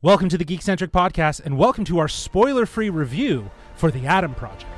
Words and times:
Welcome 0.00 0.28
to 0.28 0.38
the 0.38 0.44
Geekcentric 0.44 0.92
Podcast, 0.92 1.44
and 1.44 1.58
welcome 1.58 1.84
to 1.86 1.98
our 1.98 2.06
spoiler 2.06 2.66
free 2.66 2.88
review 2.88 3.50
for 3.74 3.90
The 3.90 4.06
Adam 4.06 4.32
Project. 4.32 4.77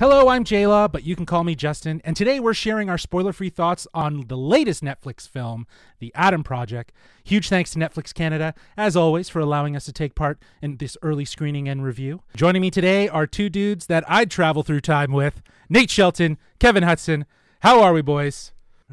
Hello, 0.00 0.28
I'm 0.30 0.44
Jayla, 0.44 0.90
but 0.90 1.04
you 1.04 1.14
can 1.14 1.26
call 1.26 1.44
me 1.44 1.54
Justin, 1.54 2.00
and 2.06 2.16
today 2.16 2.40
we're 2.40 2.54
sharing 2.54 2.88
our 2.88 2.96
spoiler 2.96 3.34
free 3.34 3.50
thoughts 3.50 3.86
on 3.92 4.28
the 4.28 4.36
latest 4.38 4.82
Netflix 4.82 5.28
film, 5.28 5.66
The 5.98 6.10
Adam 6.14 6.42
Project. 6.42 6.90
Huge 7.22 7.50
thanks 7.50 7.72
to 7.72 7.78
Netflix 7.78 8.14
Canada, 8.14 8.54
as 8.78 8.96
always, 8.96 9.28
for 9.28 9.40
allowing 9.40 9.76
us 9.76 9.84
to 9.84 9.92
take 9.92 10.14
part 10.14 10.38
in 10.62 10.78
this 10.78 10.96
early 11.02 11.26
screening 11.26 11.68
and 11.68 11.84
review. 11.84 12.22
Joining 12.34 12.62
me 12.62 12.70
today 12.70 13.10
are 13.10 13.26
two 13.26 13.50
dudes 13.50 13.88
that 13.88 14.10
I'd 14.10 14.30
travel 14.30 14.62
through 14.62 14.80
time 14.80 15.12
with 15.12 15.42
Nate 15.68 15.90
Shelton, 15.90 16.38
Kevin 16.58 16.84
Hudson. 16.84 17.26
How 17.58 17.82
are 17.82 17.92
we, 17.92 18.00
boys? 18.00 18.52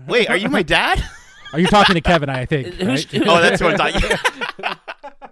Wait, 0.10 0.30
are 0.30 0.36
you 0.36 0.50
my 0.50 0.62
dad? 0.62 1.02
Are 1.54 1.60
you 1.62 1.68
talking 1.68 1.94
to 1.94 2.02
Kevin? 2.02 2.28
I 2.28 2.46
think. 2.46 2.76
Right? 2.84 3.08
oh, 3.26 3.42
that's 3.42 3.62
what 3.62 3.80
I 3.80 3.98
thought. 3.98 4.80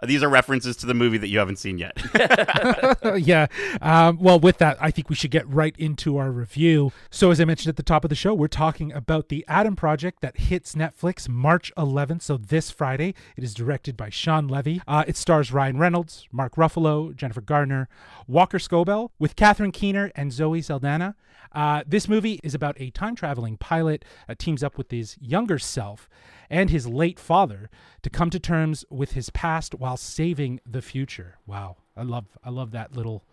These 0.05 0.23
are 0.23 0.29
references 0.29 0.75
to 0.77 0.85
the 0.85 0.93
movie 0.93 1.17
that 1.17 1.27
you 1.27 1.39
haven't 1.39 1.57
seen 1.57 1.77
yet. 1.77 1.97
yeah. 3.17 3.47
Um, 3.81 4.17
well, 4.19 4.39
with 4.39 4.57
that, 4.59 4.77
I 4.79 4.91
think 4.91 5.09
we 5.09 5.15
should 5.15 5.31
get 5.31 5.47
right 5.47 5.75
into 5.77 6.17
our 6.17 6.31
review. 6.31 6.91
So, 7.09 7.31
as 7.31 7.39
I 7.39 7.45
mentioned 7.45 7.69
at 7.69 7.77
the 7.77 7.83
top 7.83 8.03
of 8.03 8.09
the 8.09 8.15
show, 8.15 8.33
we're 8.33 8.47
talking 8.47 8.91
about 8.91 9.29
the 9.29 9.45
Adam 9.47 9.75
Project 9.75 10.21
that 10.21 10.37
hits 10.37 10.75
Netflix 10.75 11.27
March 11.27 11.71
11th. 11.77 12.21
So, 12.21 12.37
this 12.37 12.71
Friday, 12.71 13.13
it 13.35 13.43
is 13.43 13.53
directed 13.53 13.97
by 13.97 14.09
Shawn 14.09 14.47
Levy. 14.47 14.81
Uh, 14.87 15.03
it 15.07 15.17
stars 15.17 15.51
Ryan 15.51 15.77
Reynolds, 15.77 16.27
Mark 16.31 16.55
Ruffalo, 16.55 17.15
Jennifer 17.15 17.41
Gardner, 17.41 17.87
Walker 18.27 18.59
Scobell, 18.59 19.09
with 19.19 19.35
Catherine 19.35 19.71
Keener 19.71 20.11
and 20.15 20.31
Zoe 20.31 20.61
Saldana. 20.61 21.15
Uh, 21.55 21.83
this 21.87 22.07
movie 22.09 22.39
is 22.43 22.53
about 22.53 22.75
a 22.79 22.89
time 22.91 23.15
traveling 23.15 23.55
pilot 23.57 24.03
uh, 24.29 24.35
teams 24.37 24.61
up 24.61 24.77
with 24.77 24.91
his 24.91 25.17
younger 25.19 25.57
self 25.57 26.09
and 26.49 26.69
his 26.69 26.85
late 26.85 27.19
father 27.19 27.69
to 28.03 28.09
come 28.09 28.29
to 28.29 28.39
terms 28.39 28.83
with 28.89 29.13
his 29.13 29.29
past 29.31 29.73
while 29.73 29.97
saving 29.97 30.59
the 30.69 30.81
future. 30.81 31.37
Wow, 31.47 31.77
I 31.95 32.03
love 32.03 32.25
I 32.43 32.49
love 32.49 32.71
that 32.71 32.95
little 32.95 33.23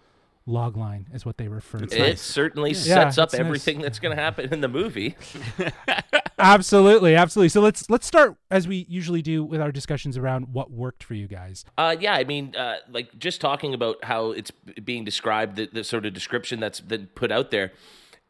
log 0.47 0.77
line 0.77 1.09
is 1.13 1.25
what 1.27 1.37
they 1.37 1.47
refer 1.49 1.79
to. 1.81 2.11
It 2.11 2.19
certainly 2.19 2.71
Yeah, 2.71 2.75
sets 2.75 3.19
up 3.19 3.27
it's 3.29 3.35
nice. 3.35 3.41
everything 3.41 3.81
that's 3.81 3.99
going 3.99 4.17
to 4.17 4.21
happen 4.23 4.53
in 4.53 4.61
the 4.61 4.69
movie. 4.69 5.17
absolutely, 6.39 7.15
absolutely. 7.15 7.49
So 7.49 7.61
let's 7.61 7.89
let's 7.91 8.07
start 8.07 8.37
as 8.51 8.67
we 8.67 8.87
usually 8.89 9.23
do 9.23 9.45
with 9.45 9.61
our 9.61 9.73
discussions 9.73 10.17
around 10.17 10.53
what 10.53 10.71
worked 10.71 11.05
for 11.05 11.15
you 11.15 11.27
guys. 11.29 11.65
Uh, 11.77 11.97
yeah, 11.99 12.15
I 12.15 12.25
mean, 12.25 12.55
uh, 12.57 12.77
like 12.91 13.19
just 13.19 13.41
talking 13.41 13.75
about 13.75 14.05
how 14.05 14.31
it's 14.33 14.51
being 14.85 15.05
described, 15.05 15.57
the, 15.57 15.69
the 15.73 15.85
sort 15.85 16.07
of 16.07 16.13
description 16.13 16.61
that's 16.61 16.81
been 16.81 17.07
put 17.15 17.31
out 17.31 17.51
there. 17.51 17.73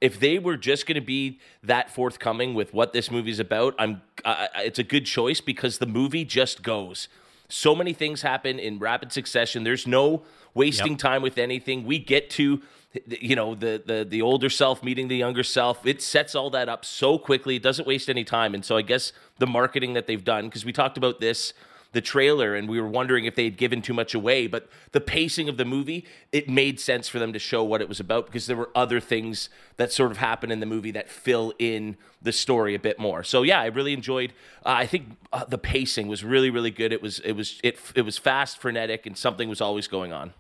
If 0.03 0.19
they 0.19 0.39
were 0.39 0.57
just 0.57 0.87
going 0.87 0.97
to 0.97 1.01
be 1.01 1.39
that 1.63 1.89
forthcoming 1.89 2.55
with 2.55 2.75
what 2.75 2.93
this 2.93 3.11
movie's 3.11 3.39
about, 3.39 3.75
I'm. 3.79 4.03
Uh, 4.25 4.49
it's 4.57 4.79
a 4.79 4.85
good 4.85 5.07
choice 5.07 5.41
because 5.41 5.79
the 5.79 5.87
movie 5.87 6.25
just 6.25 6.63
goes. 6.63 7.09
So 7.49 7.75
many 7.75 7.93
things 7.93 8.23
happen 8.23 8.59
in 8.59 8.79
rapid 8.79 9.13
succession. 9.13 9.63
There's 9.63 9.87
no 9.87 10.23
wasting 10.55 10.97
time 10.97 11.23
with 11.23 11.39
anything. 11.39 11.85
We 11.85 11.99
get 11.99 12.31
to, 12.31 12.63
you 13.07 13.37
know, 13.37 13.55
the 13.55 13.83
the 13.85 14.05
the 14.09 14.23
older 14.23 14.51
self 14.51 14.83
meeting 14.83 15.09
the 15.09 15.17
younger 15.17 15.45
self. 15.45 15.87
It 15.87 16.03
sets 16.03 16.35
all 16.35 16.51
that 16.51 16.69
up 16.69 16.85
so 16.85 17.19
quickly. 17.19 17.57
It 17.57 17.63
doesn't 17.63 17.87
waste 17.87 18.09
any 18.11 18.25
time. 18.25 18.55
And 18.55 18.65
so 18.65 18.77
I 18.77 18.83
guess 18.83 19.13
the 19.39 19.47
marketing 19.47 19.93
that 19.95 20.07
they've 20.07 20.25
done, 20.25 20.47
because 20.47 20.65
we 20.65 20.73
talked 20.73 20.97
about 20.97 21.21
this 21.21 21.53
the 21.93 22.01
trailer 22.01 22.55
and 22.55 22.69
we 22.69 22.81
were 22.81 22.89
wondering 22.89 23.25
if 23.25 23.35
they 23.35 23.45
had 23.45 23.57
given 23.57 23.81
too 23.81 23.95
much 23.95 24.15
away 24.15 24.47
but 24.47 24.69
the 24.93 25.01
pacing 25.01 25.49
of 25.49 25.57
the 25.57 25.65
movie 25.65 26.05
it 26.33 26.49
made 26.49 26.81
sense 26.81 27.09
for 27.09 27.19
them 27.19 27.33
to 27.33 27.39
show 27.39 27.63
what 27.63 27.81
it 27.81 27.89
was 27.89 28.01
about 28.01 28.27
because 28.27 28.47
there 28.47 28.57
were 28.57 28.71
other 28.75 29.01
things 29.01 29.49
that 29.77 29.93
sort 29.93 30.11
of 30.11 30.17
happen 30.17 30.51
in 30.51 30.61
the 30.61 30.67
movie 30.67 30.91
that 30.91 31.09
fill 31.09 31.53
in 31.59 31.97
the 32.21 32.33
story 32.33 32.75
a 32.75 32.79
bit 32.79 32.99
more. 32.99 33.23
So 33.23 33.43
yeah 33.43 33.61
i 33.61 33.67
really 33.67 33.93
enjoyed 33.93 34.33
uh, 34.65 34.71
i 34.71 34.87
think 34.87 35.17
uh, 35.33 35.45
the 35.45 35.59
pacing 35.59 36.09
was 36.09 36.25
really 36.25 36.51
really 36.51 36.71
good. 36.71 36.93
It 36.93 37.03
was 37.03 37.21
it 37.21 37.33
was 37.33 37.61
it, 37.63 37.79
it 37.95 38.03
was 38.03 38.19
fast 38.19 38.59
frenetic 38.59 39.07
and 39.07 39.17
something 39.17 39.49
was 39.49 39.61
always 39.61 39.89
going 39.89 40.13
on. 40.13 40.33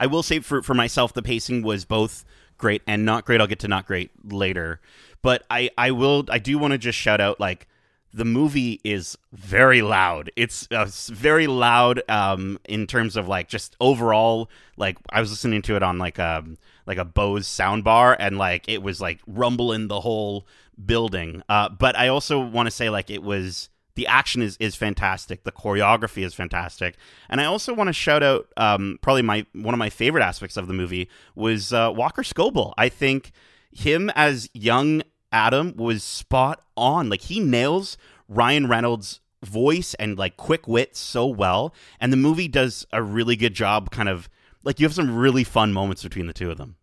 I 0.00 0.06
will 0.06 0.22
say 0.22 0.40
for 0.40 0.62
for 0.62 0.74
myself, 0.74 1.12
the 1.12 1.22
pacing 1.22 1.62
was 1.62 1.84
both 1.84 2.24
great 2.56 2.82
and 2.86 3.04
not 3.04 3.24
great. 3.24 3.40
I'll 3.40 3.46
get 3.46 3.58
to 3.60 3.68
not 3.68 3.86
great 3.86 4.10
later, 4.24 4.80
but 5.22 5.44
I 5.50 5.70
I 5.76 5.90
will 5.90 6.24
I 6.28 6.38
do 6.38 6.58
want 6.58 6.72
to 6.72 6.78
just 6.78 6.98
shout 6.98 7.20
out 7.20 7.40
like 7.40 7.66
the 8.12 8.24
movie 8.24 8.80
is 8.84 9.18
very 9.32 9.82
loud. 9.82 10.30
It's 10.36 10.66
uh, 10.70 10.88
very 11.08 11.46
loud 11.46 12.02
um, 12.08 12.58
in 12.64 12.86
terms 12.86 13.16
of 13.16 13.28
like 13.28 13.48
just 13.48 13.76
overall. 13.80 14.50
Like 14.76 14.98
I 15.10 15.20
was 15.20 15.30
listening 15.30 15.62
to 15.62 15.76
it 15.76 15.82
on 15.82 15.98
like 15.98 16.18
um 16.18 16.56
like 16.86 16.98
a 16.98 17.04
Bose 17.04 17.46
soundbar, 17.46 18.16
and 18.18 18.38
like 18.38 18.68
it 18.68 18.82
was 18.82 19.00
like 19.00 19.20
rumbling 19.26 19.88
the 19.88 20.00
whole 20.00 20.46
building. 20.84 21.42
Uh, 21.48 21.68
but 21.68 21.96
I 21.98 22.08
also 22.08 22.40
want 22.40 22.66
to 22.66 22.70
say 22.70 22.88
like 22.88 23.10
it 23.10 23.22
was 23.22 23.68
the 23.94 24.06
action 24.06 24.42
is 24.42 24.56
is 24.58 24.74
fantastic. 24.74 25.44
The 25.44 25.52
choreography 25.52 26.24
is 26.24 26.32
fantastic, 26.32 26.96
and 27.28 27.40
I 27.40 27.44
also 27.44 27.74
want 27.74 27.88
to 27.88 27.92
shout 27.92 28.22
out 28.22 28.48
um, 28.56 28.98
probably 29.02 29.22
my 29.22 29.44
one 29.52 29.74
of 29.74 29.78
my 29.78 29.90
favorite 29.90 30.22
aspects 30.22 30.56
of 30.56 30.66
the 30.66 30.74
movie 30.74 31.10
was 31.34 31.72
uh, 31.72 31.92
Walker 31.94 32.22
Scobell. 32.22 32.72
I 32.78 32.88
think 32.88 33.32
him 33.70 34.10
as 34.14 34.48
young 34.54 35.02
Adam 35.32 35.74
was 35.76 36.02
spot 36.02 36.62
on. 36.76 37.08
Like 37.08 37.22
he 37.22 37.40
nails 37.40 37.96
Ryan 38.28 38.68
Reynolds' 38.68 39.20
voice 39.44 39.94
and 39.94 40.18
like 40.18 40.36
quick 40.36 40.66
wit 40.66 40.96
so 40.96 41.26
well, 41.26 41.74
and 42.00 42.12
the 42.12 42.16
movie 42.16 42.48
does 42.48 42.86
a 42.92 43.02
really 43.02 43.36
good 43.36 43.54
job. 43.54 43.90
Kind 43.90 44.08
of 44.08 44.28
like 44.64 44.80
you 44.80 44.86
have 44.86 44.94
some 44.94 45.14
really 45.16 45.44
fun 45.44 45.72
moments 45.72 46.02
between 46.02 46.26
the 46.26 46.32
two 46.32 46.50
of 46.50 46.58
them. 46.58 46.76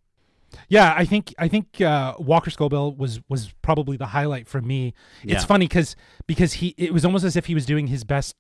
Yeah, 0.69 0.93
I 0.95 1.03
think 1.05 1.33
I 1.37 1.47
think 1.49 1.81
uh, 1.81 2.15
Walker 2.17 2.49
Scobell 2.49 2.95
was 2.97 3.19
was 3.27 3.53
probably 3.61 3.97
the 3.97 4.05
highlight 4.07 4.47
for 4.47 4.61
me. 4.61 4.93
It's 5.23 5.33
Yeah. 5.33 5.45
funny 5.45 5.67
because 5.67 5.95
because 6.27 6.53
he 6.53 6.73
it 6.77 6.93
was 6.93 7.03
almost 7.03 7.25
as 7.25 7.35
if 7.35 7.47
he 7.47 7.53
was 7.55 7.65
doing 7.65 7.87
his 7.87 8.03
best 8.05 8.35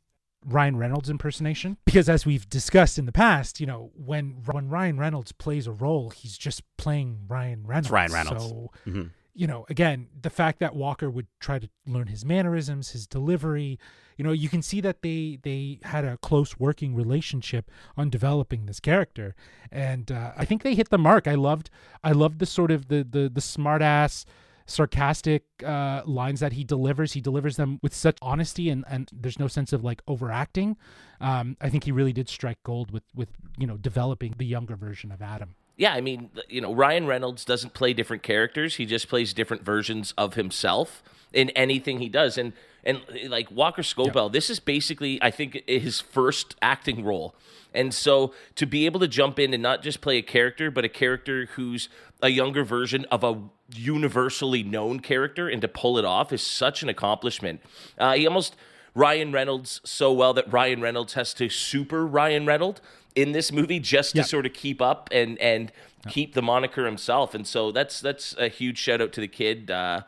Ryan 0.45 0.77
Reynolds 0.77 1.09
impersonation. 1.09 1.75
Because 1.85 2.07
as 2.07 2.25
we've 2.25 2.47
discussed 2.47 2.97
in 2.97 3.05
the 3.05 3.11
past, 3.11 3.59
you 3.59 3.65
know, 3.65 3.91
when 3.95 4.43
when 4.45 4.69
Ryan 4.69 4.97
Reynolds 4.97 5.33
plays 5.33 5.67
a 5.67 5.71
role, 5.73 6.09
he's 6.11 6.37
just 6.37 6.61
playing 6.77 7.25
Ryan 7.27 7.65
Reynolds. 7.67 7.91
Ryan 7.91 8.11
Reynolds. 8.13 8.43
So 8.45 8.71
Mhm. 8.87 9.09
You 9.35 9.47
know, 9.47 9.65
again, 9.69 10.07
the 10.19 10.29
fact 10.29 10.59
that 10.59 10.75
Walker 10.75 11.09
would 11.09 11.27
try 11.39 11.59
to 11.59 11.69
learn 11.85 12.07
his 12.07 12.23
mannerisms, 12.23 12.91
his 12.91 13.05
delivery, 13.05 13.77
you 14.17 14.23
know, 14.23 14.31
you 14.31 14.47
can 14.47 14.61
see 14.61 14.79
that 14.81 15.01
they 15.01 15.39
they 15.43 15.79
had 15.83 16.05
a 16.05 16.17
close 16.17 16.57
working 16.57 16.95
relationship 16.95 17.69
on 17.97 18.09
developing 18.09 18.65
this 18.65 18.79
character, 18.79 19.35
and 19.71 20.09
uh, 20.09 20.31
I 20.37 20.45
think 20.45 20.63
they 20.63 20.73
hit 20.73 20.89
the 20.89 20.97
mark. 20.97 21.27
I 21.27 21.35
loved 21.35 21.69
I 22.03 22.13
loved 22.13 22.39
the 22.39 22.45
sort 22.45 22.71
of 22.71 22.87
the 22.87 23.03
the 23.03 23.29
the 23.29 23.41
smart 23.41 23.81
ass 23.81 24.25
sarcastic 24.65 25.43
uh, 25.63 26.01
lines 26.05 26.39
that 26.39 26.53
he 26.53 26.63
delivers. 26.63 27.13
He 27.13 27.21
delivers 27.21 27.57
them 27.57 27.79
with 27.83 27.93
such 27.93 28.17
honesty, 28.21 28.69
and, 28.69 28.83
and 28.89 29.09
there's 29.13 29.37
no 29.37 29.47
sense 29.47 29.73
of 29.73 29.83
like 29.83 30.01
overacting. 30.07 30.77
Um, 31.21 31.57
I 31.61 31.69
think 31.69 31.83
he 31.83 31.91
really 31.91 32.13
did 32.13 32.29
strike 32.29 32.61
gold 32.63 32.91
with 32.91 33.03
with 33.13 33.29
you 33.57 33.67
know 33.67 33.77
developing 33.77 34.35
the 34.37 34.45
younger 34.45 34.75
version 34.75 35.11
of 35.11 35.21
Adam. 35.21 35.55
Yeah, 35.77 35.93
I 35.93 36.01
mean, 36.01 36.29
you 36.47 36.61
know, 36.61 36.73
Ryan 36.73 37.05
Reynolds 37.05 37.43
doesn't 37.43 37.73
play 37.73 37.93
different 37.93 38.23
characters. 38.23 38.75
He 38.75 38.85
just 38.85 39.09
plays 39.09 39.33
different 39.33 39.63
versions 39.63 40.13
of 40.17 40.35
himself 40.35 41.03
in 41.33 41.49
anything 41.51 41.99
he 41.99 42.09
does. 42.09 42.37
And 42.37 42.53
and 42.85 43.01
like 43.27 43.49
Walker 43.49 43.81
Scobell, 43.81 44.31
this 44.31 44.49
is 44.49 44.59
basically, 44.59 45.21
I 45.21 45.31
think, 45.31 45.63
his 45.67 45.99
first 45.99 46.55
acting 46.61 47.03
role. 47.03 47.35
And 47.73 47.93
so 47.93 48.33
to 48.55 48.65
be 48.65 48.85
able 48.85 48.99
to 48.99 49.07
jump 49.07 49.39
in 49.39 49.53
and 49.53 49.61
not 49.61 49.81
just 49.81 50.01
play 50.01 50.17
a 50.17 50.21
character, 50.21 50.69
but 50.69 50.85
a 50.85 50.89
character 50.89 51.47
who's 51.55 51.89
a 52.21 52.29
younger 52.29 52.63
version 52.63 53.05
of 53.05 53.23
a 53.23 53.41
universally 53.73 54.63
known 54.63 54.99
character 54.99 55.49
and 55.49 55.61
to 55.61 55.67
pull 55.67 55.97
it 55.97 56.05
off 56.05 56.31
is 56.31 56.43
such 56.43 56.83
an 56.83 56.89
accomplishment. 56.89 57.59
Uh, 57.97 58.13
he 58.13 58.27
almost 58.27 58.55
Ryan 58.93 59.31
Reynolds 59.31 59.81
so 59.83 60.13
well 60.13 60.33
that 60.35 60.51
Ryan 60.53 60.79
Reynolds 60.79 61.13
has 61.13 61.33
to 61.33 61.49
super 61.49 62.05
Ryan 62.05 62.45
Reynolds 62.45 62.81
in 63.15 63.31
this 63.31 63.51
movie 63.51 63.79
just 63.79 64.15
to 64.15 64.23
sort 64.23 64.45
of 64.45 64.53
keep 64.53 64.81
up 64.81 65.09
and 65.11 65.39
and 65.39 65.71
keep 66.07 66.33
the 66.33 66.41
moniker 66.41 66.85
himself. 66.85 67.33
And 67.33 67.47
so 67.47 67.71
that's 67.71 67.99
that's 68.01 68.35
a 68.37 68.47
huge 68.47 68.77
shout 68.77 69.01
out 69.01 69.11
to 69.13 69.21
the 69.21 69.27
kid. 69.27 69.71
Uh, 69.71 70.01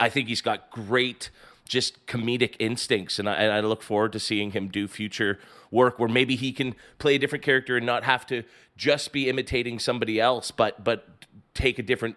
I 0.00 0.08
think 0.08 0.28
he's 0.28 0.40
got 0.40 0.70
great 0.70 1.30
just 1.66 2.06
comedic 2.06 2.56
instincts, 2.58 3.18
and 3.18 3.28
I, 3.28 3.34
and 3.34 3.52
I 3.52 3.60
look 3.60 3.82
forward 3.82 4.12
to 4.12 4.20
seeing 4.20 4.50
him 4.52 4.68
do 4.68 4.86
future 4.86 5.38
work 5.70 5.98
where 5.98 6.08
maybe 6.08 6.36
he 6.36 6.52
can 6.52 6.74
play 6.98 7.14
a 7.14 7.18
different 7.18 7.42
character 7.42 7.76
and 7.76 7.86
not 7.86 8.04
have 8.04 8.26
to 8.26 8.44
just 8.76 9.12
be 9.12 9.28
imitating 9.28 9.78
somebody 9.78 10.20
else, 10.20 10.50
but 10.50 10.82
but 10.84 11.08
take 11.54 11.78
a 11.78 11.82
different 11.82 12.16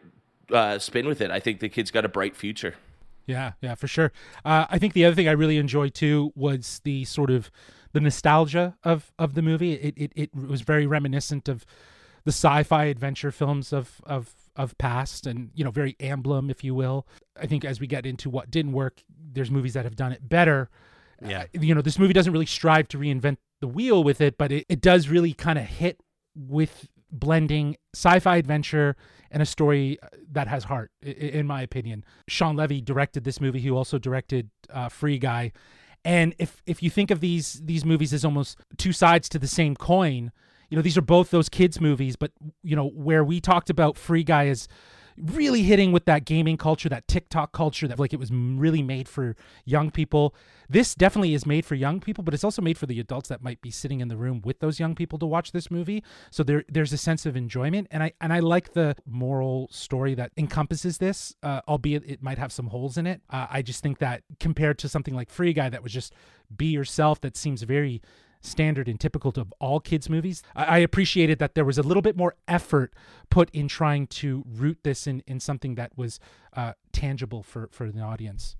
uh, 0.51 0.79
spin 0.79 1.07
with 1.07 1.21
it. 1.21 1.31
I 1.31 1.39
think 1.39 1.59
the 1.59 1.69
kid's 1.69 1.91
got 1.91 2.05
a 2.05 2.09
bright 2.09 2.35
future. 2.35 2.75
Yeah, 3.25 3.53
yeah, 3.61 3.75
for 3.75 3.87
sure. 3.87 4.13
Uh, 4.45 4.65
I 4.69 4.79
think 4.79 4.93
the 4.93 5.03
other 5.05 5.15
thing 5.15 5.27
I 5.27 5.33
really 5.33 5.57
enjoyed 5.57 5.93
too 5.93 6.31
was 6.35 6.79
the 6.83 7.03
sort 7.05 7.29
of 7.29 7.51
the 7.97 8.01
nostalgia 8.01 8.77
of 8.83 9.11
of 9.17 9.33
the 9.33 9.41
movie. 9.41 9.73
It 9.73 9.95
it, 9.97 10.11
it 10.15 10.35
was 10.35 10.61
very 10.61 10.85
reminiscent 10.85 11.49
of 11.49 11.65
the 12.25 12.31
sci-fi 12.31 12.85
adventure 12.85 13.31
films 13.31 13.73
of 13.73 14.01
of 14.03 14.35
of 14.55 14.77
past, 14.77 15.25
and 15.25 15.49
you 15.55 15.63
know, 15.63 15.71
very 15.71 15.95
emblem, 15.99 16.51
if 16.51 16.63
you 16.63 16.75
will. 16.75 17.07
I 17.41 17.47
think 17.47 17.65
as 17.65 17.79
we 17.79 17.87
get 17.87 18.05
into 18.05 18.29
what 18.29 18.51
didn't 18.51 18.73
work, 18.73 19.01
there's 19.33 19.49
movies 19.49 19.73
that 19.73 19.83
have 19.83 19.95
done 19.95 20.11
it 20.11 20.29
better. 20.29 20.69
Yeah. 21.25 21.45
Uh, 21.55 21.61
you 21.61 21.73
know, 21.73 21.81
this 21.81 21.97
movie 21.97 22.13
doesn't 22.13 22.31
really 22.31 22.45
strive 22.45 22.87
to 22.89 22.99
reinvent 22.99 23.37
the 23.61 23.67
wheel 23.67 24.03
with 24.03 24.21
it, 24.21 24.37
but 24.37 24.51
it, 24.51 24.65
it 24.69 24.79
does 24.79 25.09
really 25.09 25.33
kind 25.33 25.57
of 25.57 25.65
hit 25.65 25.99
with 26.35 26.87
blending 27.11 27.77
sci-fi 27.95 28.37
adventure 28.37 28.95
and 29.31 29.41
a 29.41 29.45
story 29.45 29.97
uh, 30.03 30.07
that 30.31 30.47
has 30.47 30.65
heart, 30.65 30.91
in 31.01 31.47
my 31.47 31.63
opinion. 31.63 32.05
Shawn 32.27 32.55
Levy 32.55 32.79
directed 32.79 33.23
this 33.23 33.41
movie. 33.41 33.59
He 33.59 33.71
also 33.71 33.97
directed 33.97 34.51
uh, 34.71 34.89
Free 34.89 35.17
Guy, 35.17 35.51
and 36.07 36.33
if 36.39 36.63
if 36.65 36.81
you 36.81 36.89
think 36.89 37.11
of 37.11 37.19
these 37.19 37.61
these 37.65 37.83
movies 37.83 38.13
as 38.13 38.23
almost 38.23 38.57
two 38.77 38.93
sides 38.93 39.27
to 39.27 39.37
the 39.37 39.45
same 39.45 39.75
coin, 39.75 40.31
you 40.69 40.77
know 40.77 40.81
these 40.81 40.97
are 40.97 41.01
both 41.01 41.31
those 41.31 41.49
kids 41.49 41.81
movies, 41.81 42.15
but 42.15 42.31
you 42.63 42.77
know 42.77 42.87
where 42.87 43.25
we 43.25 43.41
talked 43.41 43.69
about 43.69 43.97
Free 43.97 44.23
Guy 44.23 44.45
is 44.45 44.69
really 45.17 45.63
hitting 45.63 45.91
with 45.91 46.05
that 46.05 46.25
gaming 46.25 46.57
culture, 46.57 46.89
that 46.89 47.07
TikTok 47.07 47.51
culture 47.51 47.87
that 47.87 47.99
like 47.99 48.13
it 48.13 48.19
was 48.19 48.31
really 48.31 48.81
made 48.81 49.09
for 49.09 49.35
young 49.65 49.91
people. 49.91 50.35
This 50.69 50.95
definitely 50.95 51.33
is 51.33 51.45
made 51.45 51.65
for 51.65 51.75
young 51.75 51.99
people, 51.99 52.23
but 52.23 52.33
it's 52.33 52.43
also 52.43 52.61
made 52.61 52.77
for 52.77 52.85
the 52.85 52.99
adults 52.99 53.29
that 53.29 53.41
might 53.41 53.61
be 53.61 53.71
sitting 53.71 53.99
in 53.99 54.07
the 54.07 54.17
room 54.17 54.41
with 54.43 54.59
those 54.59 54.79
young 54.79 54.95
people 54.95 55.17
to 55.19 55.25
watch 55.25 55.51
this 55.51 55.71
movie. 55.71 56.03
So 56.31 56.43
there 56.43 56.63
there's 56.69 56.93
a 56.93 56.97
sense 56.97 57.25
of 57.25 57.35
enjoyment 57.35 57.87
and 57.91 58.03
I 58.03 58.13
and 58.21 58.31
I 58.31 58.39
like 58.39 58.73
the 58.73 58.95
moral 59.05 59.67
story 59.71 60.13
that 60.15 60.31
encompasses 60.37 60.97
this, 60.97 61.35
uh, 61.43 61.61
albeit 61.67 62.03
it 62.05 62.21
might 62.21 62.37
have 62.37 62.51
some 62.51 62.67
holes 62.67 62.97
in 62.97 63.07
it. 63.07 63.21
Uh, 63.29 63.47
I 63.49 63.61
just 63.61 63.81
think 63.81 63.99
that 63.99 64.23
compared 64.39 64.77
to 64.79 64.89
something 64.89 65.15
like 65.15 65.29
Free 65.29 65.53
Guy 65.53 65.69
that 65.69 65.83
was 65.83 65.93
just 65.93 66.13
be 66.55 66.67
yourself 66.67 67.21
that 67.21 67.35
seems 67.35 67.63
very 67.63 68.01
standard 68.41 68.87
and 68.87 68.99
typical 68.99 69.33
of 69.35 69.53
all 69.59 69.79
kids 69.79 70.09
movies. 70.09 70.43
I, 70.55 70.79
appreciated 70.79 71.39
that 71.39 71.55
there 71.55 71.65
was 71.65 71.77
a 71.77 71.83
little 71.83 72.01
bit 72.01 72.15
more 72.15 72.35
effort 72.47 72.93
put 73.29 73.49
in 73.51 73.67
trying 73.67 74.07
to 74.07 74.43
root 74.47 74.79
this 74.83 75.07
in, 75.07 75.23
in 75.27 75.39
something 75.39 75.75
that 75.75 75.97
was 75.97 76.19
uh, 76.55 76.73
tangible 76.91 77.43
for, 77.43 77.67
for 77.71 77.91
the 77.91 77.99
audience. 77.99 78.55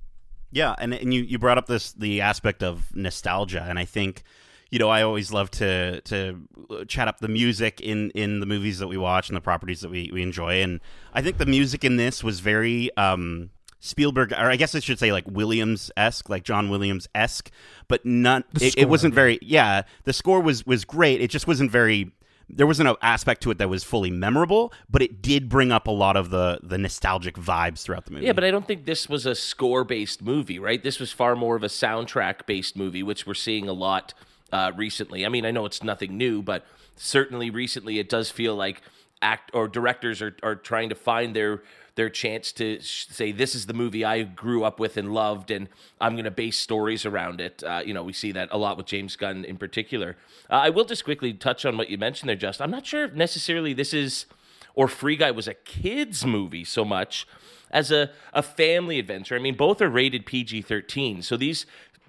Yeah, 0.52 0.76
and 0.80 0.94
and 0.94 1.14
you, 1.14 1.24
you 1.24 1.40
brought 1.40 1.58
up 1.58 1.68
this 1.68 1.92
the 1.92 2.22
aspect 2.22 2.64
of 2.64 2.96
nostalgia, 2.96 3.66
and 3.68 3.78
I 3.78 3.86
think 3.86 4.24
you 4.70 4.80
know 4.80 4.90
I 4.90 5.02
always 5.02 5.32
love 5.32 5.52
to 5.52 6.00
to 6.02 6.48
chat 6.88 7.08
up 7.08 7.20
the 7.20 7.28
music 7.28 7.82
in 7.82 8.12
in 8.12 8.40
the 8.40 8.46
movies 8.46 8.80
that 8.80 8.88
we 8.88 8.98
watch 8.98 9.30
and 9.30 9.36
the 9.36 9.42
properties 9.42 9.82
that 9.82 9.92
we, 9.92 10.10
we 10.14 10.22
enjoy, 10.22 10.62
and 10.62 10.80
I 11.14 11.22
think 11.22 11.38
the 11.38 11.46
music 11.46 11.84
in 11.84 11.98
this 11.98 12.24
was 12.24 12.40
very 12.40 12.96
um, 12.96 13.50
Spielberg, 13.80 14.34
or 14.34 14.50
I 14.50 14.56
guess 14.56 14.74
I 14.74 14.80
should 14.80 15.00
say 15.00 15.12
like 15.12 15.26
Williams 15.28 15.92
esque, 15.96 16.30
like 16.30 16.44
John 16.44 16.70
Williams 16.70 17.08
esque, 17.14 17.52
but 17.88 18.06
not. 18.06 18.46
It, 18.60 18.78
it, 18.78 18.90
wasn't 18.90 19.14
very. 19.14 19.40
Yeah, 19.42 19.84
the 20.04 20.14
score 20.14 20.42
was 20.42 20.66
was 20.66 20.86
great. 20.86 21.22
It 21.22 21.30
just 21.30 21.48
wasn't 21.48 21.72
very. 21.72 22.12
There 22.50 22.66
wasn't 22.66 22.88
an 22.88 22.96
aspect 23.02 23.44
to 23.44 23.52
it 23.52 23.58
that 23.58 23.70
was 23.70 23.84
fully 23.84 24.10
memorable, 24.10 24.72
but 24.90 25.02
it 25.02 25.22
did 25.22 25.50
bring 25.50 25.72
up 25.72 25.88
a 25.88 25.92
lot 25.92 26.16
of 26.16 26.30
the 26.30 26.60
the 26.64 26.78
nostalgic 26.78 27.36
vibes 27.36 27.84
throughout 27.84 28.06
the 28.06 28.12
movie. 28.12 28.26
Yeah, 28.26 28.34
but 28.34 28.44
I 28.44 28.52
don't 28.52 28.66
think 28.66 28.86
this 28.86 29.08
was 29.08 29.26
a 29.26 29.36
score 29.36 29.84
based 29.84 30.22
movie, 30.22 30.58
right? 30.58 30.82
This 30.82 31.00
was 31.00 31.12
far 31.12 31.36
more 31.36 31.56
of 31.56 31.64
a 31.64 31.68
soundtrack 31.68 32.46
based 32.46 32.76
movie, 32.76 33.04
which 33.04 33.28
we're 33.28 33.36
seeing 33.36 33.68
a 33.68 33.74
lot 33.74 34.14
uh, 34.52 34.72
recently. 34.76 35.26
I 35.26 35.30
mean, 35.30 35.46
I 35.46 35.52
know 35.52 35.66
it's 35.66 35.84
nothing 35.84 36.18
new, 36.18 36.42
but 36.42 36.66
certainly 36.96 37.50
recently 37.50 38.00
it 38.00 38.10
does 38.10 38.32
feel 38.32 38.56
like 38.56 38.82
act 39.22 39.52
or 39.54 39.68
directors 39.68 40.22
are 40.22 40.36
are 40.42 40.56
trying 40.56 40.90
to 40.90 40.96
find 40.96 41.36
their 41.36 41.62
their 41.98 42.10
chance 42.12 42.52
to 42.54 42.80
say 42.80 43.32
this 43.32 43.56
is 43.56 43.66
the 43.66 43.74
movie 43.74 44.06
I 44.06 44.22
grew 44.22 44.64
up 44.64 44.80
with 44.80 44.98
and 44.98 45.14
loved, 45.14 45.50
and 45.50 45.68
I'm 46.00 46.14
going 46.14 46.26
to 46.26 46.32
base 46.32 46.58
stories 46.58 47.08
around 47.08 47.42
it. 47.42 47.64
Uh, 47.64 47.82
you 47.84 47.94
know, 47.94 48.04
we 48.04 48.14
see 48.14 48.32
that 48.34 48.50
a 48.52 48.58
lot 48.58 48.78
with 48.78 48.86
James 48.86 49.16
Gunn 49.16 49.44
in 49.44 49.58
particular. 49.58 50.16
Uh, 50.50 50.54
I 50.54 50.70
will 50.70 50.86
just 50.86 51.04
quickly 51.04 51.34
touch 51.34 51.66
on 51.66 51.76
what 51.76 51.90
you 51.90 51.98
mentioned 51.98 52.30
there, 52.30 52.36
Just. 52.36 52.62
I'm 52.62 52.70
not 52.70 52.86
sure 52.86 53.06
if 53.06 53.14
necessarily 53.14 53.74
this 53.74 53.96
is 53.96 54.28
or 54.76 54.88
Free 54.88 55.16
Guy 55.16 55.32
was 55.32 55.48
a 55.48 55.56
kids 55.56 56.24
movie 56.24 56.64
so 56.64 56.86
much 56.86 57.28
as 57.72 57.92
a, 57.92 58.12
a 58.32 58.44
family 58.44 59.00
adventure. 59.00 59.36
I 59.36 59.40
mean, 59.40 59.56
both 59.56 59.82
are 59.82 59.90
rated 59.90 60.28
PG 60.28 60.62
13, 60.62 61.24
so 61.24 61.36
these 61.36 61.66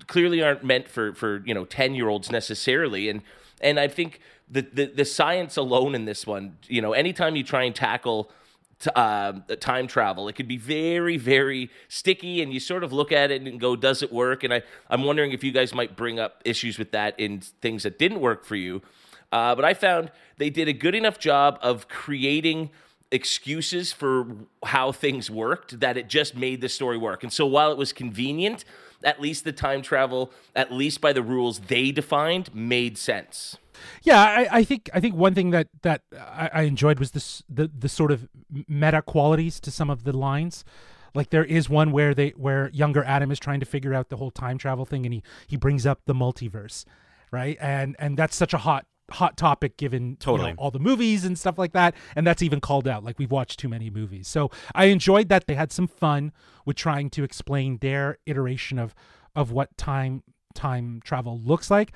clearly 0.07 0.43
aren't 0.43 0.63
meant 0.63 0.87
for 0.87 1.15
for 1.15 1.43
you 1.47 1.55
know 1.55 1.65
10 1.65 1.95
year 1.95 2.11
olds 2.11 2.31
necessarily, 2.31 3.09
and 3.09 3.23
and 3.63 3.81
I 3.81 3.89
think 3.89 4.21
the, 4.51 4.61
the 4.61 4.85
the 4.85 5.05
science 5.07 5.57
alone 5.57 5.95
in 5.95 6.05
this 6.05 6.27
one, 6.27 6.59
you 6.69 6.83
know, 6.83 6.93
anytime 6.93 7.37
you 7.37 7.43
try 7.43 7.65
and 7.65 7.75
tackle 7.75 8.31
uh, 8.95 9.33
time 9.61 9.87
travel. 9.87 10.29
It 10.29 10.35
could 10.35 10.49
be 10.49 10.57
very, 10.57 11.17
very 11.17 11.71
sticky, 11.89 12.43
and 12.43 12.53
you 12.53 12.61
sort 12.61 12.85
of 12.85 12.93
look 12.93 13.13
at 13.13 13.31
it 13.31 13.43
and 13.43 13.59
go, 13.59 13.77
"Does 13.77 14.03
it 14.03 14.13
work?" 14.13 14.45
And 14.45 14.55
I, 14.55 14.63
I'm 14.89 15.05
wondering 15.05 15.33
if 15.33 15.43
you 15.43 15.53
guys 15.53 15.75
might 15.75 15.97
bring 15.97 16.19
up 16.19 16.43
issues 16.45 16.79
with 16.79 16.93
that 16.93 17.19
in 17.19 17.41
things 17.41 17.83
that 17.83 17.99
didn't 17.99 18.21
work 18.21 18.45
for 18.45 18.57
you. 18.57 18.83
Uh, 19.33 19.55
but 19.55 19.65
I 19.65 19.75
found 19.75 20.11
they 20.39 20.51
did 20.51 20.69
a 20.69 20.73
good 20.73 20.95
enough 20.95 21.19
job 21.19 21.59
of 21.61 21.89
creating 21.89 22.71
excuses 23.11 23.93
for 23.93 24.27
how 24.65 24.93
things 24.93 25.31
worked 25.31 25.81
that 25.81 25.97
it 25.97 26.09
just 26.09 26.37
made 26.37 26.61
the 26.61 26.69
story 26.69 26.99
work. 26.99 27.23
And 27.23 27.33
so 27.33 27.47
while 27.47 27.73
it 27.73 27.79
was 27.79 27.93
convenient, 27.93 28.65
at 29.03 29.21
least 29.21 29.45
the 29.45 29.53
time 29.53 29.83
travel, 29.83 30.31
at 30.55 30.73
least 30.73 31.01
by 31.01 31.13
the 31.13 31.23
rules 31.23 31.61
they 31.61 31.91
defined, 31.91 32.55
made 32.55 32.99
sense. 32.99 33.57
Yeah, 34.03 34.21
I, 34.21 34.49
I, 34.59 34.65
think 34.65 34.91
I 34.93 35.01
think 35.01 35.15
one 35.15 35.35
thing 35.35 35.51
that 35.51 35.69
that 35.83 36.03
I, 36.13 36.51
I, 36.53 36.63
enjoyed 36.63 36.99
was 36.99 37.13
this 37.13 37.43
the 37.49 37.69
the 37.69 37.89
sort 37.89 38.11
of 38.13 38.29
meta 38.69 39.03
qualities 39.03 39.61
to 39.61 39.71
some 39.71 39.91
of 39.91 40.05
the 40.05 40.17
lines. 40.17 40.65
Like 41.15 41.31
there 41.31 41.45
is 41.45 41.69
one 41.69 41.93
where 41.93 42.15
they 42.15 42.31
where 42.31 42.71
younger 42.71 43.03
Adam 43.05 43.31
is 43.31 43.39
trying 43.39 43.61
to 43.61 43.67
figure 43.67 43.95
out 43.95 44.09
the 44.09 44.17
whole 44.17 44.31
time 44.31 44.59
travel 44.59 44.85
thing, 44.85 45.05
and 45.07 45.15
he 45.15 45.23
he 45.47 45.57
brings 45.57 45.87
up 45.87 46.01
the 46.07 46.15
multiverse, 46.15 46.85
right? 47.31 47.57
And 47.61 47.97
and 47.99 48.17
that's 48.17 48.37
such 48.37 48.55
a 48.55 48.59
hot 48.59 48.87
hot 49.11 49.37
topic 49.37 49.77
given 49.77 50.17
totally 50.17 50.51
you 50.51 50.55
know, 50.55 50.63
all 50.63 50.71
the 50.71 50.79
movies 50.79 51.25
and 51.25 51.39
stuff 51.39 51.57
like 51.57 51.73
that 51.73 51.95
and 52.15 52.27
that's 52.27 52.43
even 52.43 52.61
called 52.61 52.87
out 52.87 53.03
like 53.03 53.19
we've 53.19 53.31
watched 53.31 53.59
too 53.59 53.69
many 53.69 53.89
movies 53.89 54.29
so 54.29 54.51
i 54.75 54.85
enjoyed 54.85 55.31
that 55.31 55.47
they 55.47 55.55
had 55.55 55.73
some 55.73 55.89
fun 55.89 56.31
with 56.67 56.77
trying 56.77 57.09
to 57.09 57.25
explain 57.25 57.79
their 57.79 58.19
iteration 58.27 58.79
of 58.79 58.95
of 59.35 59.51
what 59.51 59.75
time 59.79 60.23
time 60.59 61.01
travel 61.05 61.41
looks 61.45 61.71
like. 61.71 61.93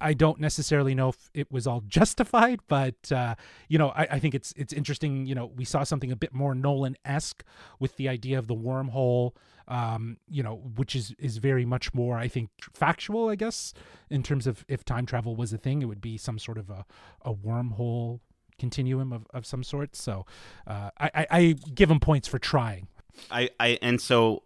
I 0.00 0.14
don't 0.14 0.40
necessarily 0.40 0.94
know 0.94 1.08
if 1.08 1.30
it 1.34 1.50
was 1.50 1.66
all 1.66 1.80
justified, 1.86 2.60
but 2.68 3.10
uh, 3.12 3.34
you 3.68 3.76
know, 3.76 3.88
I, 3.88 4.06
I, 4.12 4.18
think 4.20 4.34
it's 4.34 4.54
it's 4.56 4.72
interesting. 4.72 5.26
You 5.26 5.34
know, 5.34 5.46
we 5.46 5.64
saw 5.64 5.82
something 5.82 6.12
a 6.12 6.16
bit 6.16 6.32
more 6.32 6.54
Nolan 6.54 6.96
esque 7.04 7.44
with 7.80 7.96
the 7.96 8.08
idea 8.08 8.38
of 8.38 8.46
the 8.46 8.54
wormhole. 8.54 9.32
Um, 9.66 10.18
you 10.28 10.42
know, 10.42 10.56
which 10.76 10.94
is 10.94 11.14
is 11.18 11.38
very 11.38 11.64
much 11.64 11.92
more, 11.92 12.16
I 12.16 12.28
think, 12.28 12.50
factual. 12.72 13.28
I 13.28 13.34
guess 13.34 13.74
in 14.10 14.22
terms 14.22 14.46
of 14.46 14.64
if 14.68 14.84
time 14.84 15.06
travel 15.06 15.34
was 15.34 15.52
a 15.52 15.58
thing, 15.58 15.82
it 15.82 15.86
would 15.86 16.00
be 16.00 16.16
some 16.16 16.38
sort 16.38 16.58
of 16.58 16.70
a 16.70 16.86
a 17.22 17.34
wormhole 17.34 18.20
continuum 18.58 19.12
of, 19.12 19.26
of 19.34 19.44
some 19.44 19.64
sort. 19.64 19.96
So 19.96 20.26
uh, 20.66 20.90
I, 21.00 21.10
I, 21.14 21.26
I 21.30 21.56
give 21.74 21.90
him 21.90 21.98
points 21.98 22.28
for 22.28 22.38
trying. 22.38 22.86
I, 23.30 23.50
I 23.58 23.78
and 23.82 24.00
so 24.00 24.44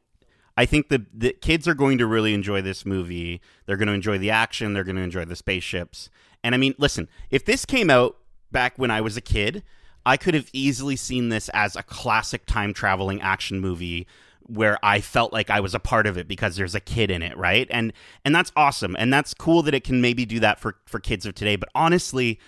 I 0.58 0.66
think 0.66 0.88
the 0.88 1.06
the 1.14 1.32
kids 1.34 1.68
are 1.68 1.74
going 1.74 1.98
to 1.98 2.06
really 2.06 2.34
enjoy 2.34 2.62
this 2.62 2.84
movie. 2.84 3.40
They're 3.64 3.76
going 3.76 3.86
to 3.86 3.94
enjoy 3.94 4.18
the 4.18 4.32
action. 4.32 4.72
They're 4.72 4.82
going 4.82 4.96
to 4.96 5.02
enjoy 5.02 5.24
the 5.24 5.36
spaceships. 5.36 6.10
And 6.42 6.52
I 6.52 6.58
mean, 6.58 6.74
listen, 6.78 7.08
if 7.30 7.44
this 7.44 7.64
came 7.64 7.90
out 7.90 8.16
back 8.50 8.76
when 8.76 8.90
I 8.90 9.00
was 9.00 9.16
a 9.16 9.20
kid, 9.20 9.62
I 10.04 10.16
could 10.16 10.34
have 10.34 10.50
easily 10.52 10.96
seen 10.96 11.28
this 11.28 11.48
as 11.50 11.76
a 11.76 11.84
classic 11.84 12.44
time 12.44 12.74
traveling 12.74 13.20
action 13.22 13.60
movie 13.60 14.08
where 14.48 14.78
I 14.82 15.00
felt 15.00 15.32
like 15.32 15.48
I 15.48 15.60
was 15.60 15.76
a 15.76 15.78
part 15.78 16.08
of 16.08 16.18
it 16.18 16.26
because 16.26 16.56
there's 16.56 16.74
a 16.74 16.80
kid 16.80 17.12
in 17.12 17.22
it, 17.22 17.36
right? 17.36 17.68
And 17.70 17.92
and 18.24 18.34
that's 18.34 18.50
awesome. 18.56 18.96
And 18.98 19.12
that's 19.12 19.34
cool 19.34 19.62
that 19.62 19.74
it 19.74 19.84
can 19.84 20.00
maybe 20.00 20.26
do 20.26 20.40
that 20.40 20.58
for 20.58 20.74
for 20.86 20.98
kids 20.98 21.24
of 21.24 21.36
today, 21.36 21.54
but 21.54 21.68
honestly, 21.72 22.40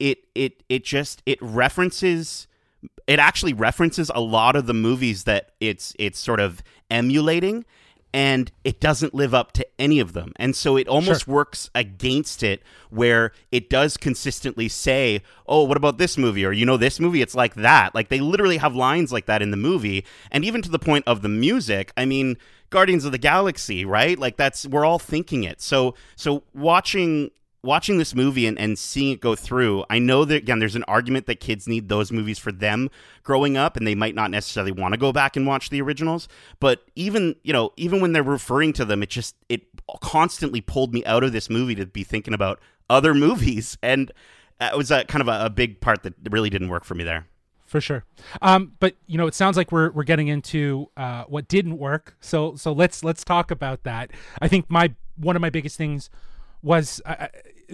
it 0.00 0.24
it 0.34 0.64
it 0.68 0.82
just 0.82 1.22
it 1.24 1.40
references 1.40 2.48
it 3.08 3.18
actually 3.18 3.54
references 3.54 4.10
a 4.14 4.20
lot 4.20 4.54
of 4.54 4.66
the 4.66 4.74
movies 4.74 5.24
that 5.24 5.50
it's 5.60 5.96
it's 5.98 6.20
sort 6.20 6.38
of 6.38 6.62
emulating 6.90 7.64
and 8.14 8.52
it 8.64 8.80
doesn't 8.80 9.14
live 9.14 9.34
up 9.34 9.52
to 9.52 9.66
any 9.78 10.00
of 10.00 10.14
them. 10.14 10.32
And 10.36 10.56
so 10.56 10.76
it 10.76 10.88
almost 10.88 11.24
sure. 11.24 11.34
works 11.34 11.68
against 11.74 12.42
it 12.42 12.62
where 12.90 13.32
it 13.52 13.68
does 13.68 13.96
consistently 13.96 14.68
say, 14.68 15.22
"Oh, 15.46 15.64
what 15.64 15.76
about 15.76 15.98
this 15.98 16.16
movie?" 16.16 16.44
or 16.44 16.52
"You 16.52 16.66
know 16.66 16.76
this 16.76 17.00
movie, 17.00 17.22
it's 17.22 17.34
like 17.34 17.54
that." 17.54 17.94
Like 17.94 18.08
they 18.08 18.20
literally 18.20 18.58
have 18.58 18.76
lines 18.76 19.12
like 19.12 19.26
that 19.26 19.42
in 19.42 19.50
the 19.50 19.56
movie, 19.56 20.04
and 20.30 20.44
even 20.44 20.62
to 20.62 20.70
the 20.70 20.78
point 20.78 21.04
of 21.06 21.22
the 21.22 21.28
music. 21.28 21.92
I 21.96 22.04
mean, 22.04 22.36
Guardians 22.70 23.04
of 23.06 23.12
the 23.12 23.18
Galaxy, 23.18 23.84
right? 23.84 24.18
Like 24.18 24.36
that's 24.36 24.66
we're 24.66 24.84
all 24.84 24.98
thinking 24.98 25.44
it. 25.44 25.60
So 25.60 25.94
so 26.16 26.44
watching 26.54 27.30
watching 27.68 27.98
this 27.98 28.14
movie 28.14 28.46
and, 28.46 28.58
and 28.58 28.78
seeing 28.78 29.12
it 29.12 29.20
go 29.20 29.36
through, 29.36 29.84
I 29.90 29.98
know 29.98 30.24
that 30.24 30.36
again, 30.36 30.58
there's 30.58 30.74
an 30.74 30.84
argument 30.88 31.26
that 31.26 31.38
kids 31.38 31.68
need 31.68 31.90
those 31.90 32.10
movies 32.10 32.38
for 32.38 32.50
them 32.50 32.88
growing 33.22 33.58
up, 33.58 33.76
and 33.76 33.86
they 33.86 33.94
might 33.94 34.14
not 34.14 34.30
necessarily 34.30 34.72
want 34.72 34.94
to 34.94 34.98
go 34.98 35.12
back 35.12 35.36
and 35.36 35.46
watch 35.46 35.68
the 35.68 35.82
originals. 35.82 36.28
But 36.60 36.82
even 36.96 37.36
you 37.42 37.52
know, 37.52 37.72
even 37.76 38.00
when 38.00 38.12
they're 38.12 38.22
referring 38.22 38.72
to 38.72 38.86
them, 38.86 39.02
it 39.02 39.10
just 39.10 39.36
it 39.50 39.62
constantly 40.00 40.62
pulled 40.62 40.94
me 40.94 41.04
out 41.04 41.22
of 41.22 41.32
this 41.32 41.50
movie 41.50 41.74
to 41.74 41.84
be 41.84 42.02
thinking 42.02 42.32
about 42.32 42.58
other 42.88 43.12
movies, 43.26 43.76
and 43.82 44.10
it 44.60 44.76
was 44.76 44.90
a 44.90 45.04
kind 45.04 45.20
of 45.20 45.28
a, 45.28 45.44
a 45.44 45.50
big 45.50 45.80
part 45.82 46.02
that 46.04 46.14
really 46.30 46.50
didn't 46.50 46.70
work 46.70 46.84
for 46.84 46.94
me 46.94 47.04
there 47.04 47.26
for 47.66 47.82
sure. 47.82 48.04
Um, 48.40 48.72
but 48.80 48.96
you 49.06 49.18
know, 49.18 49.26
it 49.26 49.34
sounds 49.34 49.58
like 49.58 49.70
we're 49.70 49.90
we're 49.90 50.04
getting 50.04 50.28
into 50.28 50.90
uh, 50.96 51.24
what 51.24 51.48
didn't 51.48 51.76
work. 51.76 52.16
So 52.20 52.56
so 52.56 52.72
let's 52.72 53.04
let's 53.04 53.24
talk 53.24 53.50
about 53.50 53.82
that. 53.82 54.10
I 54.40 54.48
think 54.48 54.70
my 54.70 54.94
one 55.16 55.36
of 55.36 55.42
my 55.42 55.50
biggest 55.50 55.76
things 55.76 56.08
was 56.62 57.00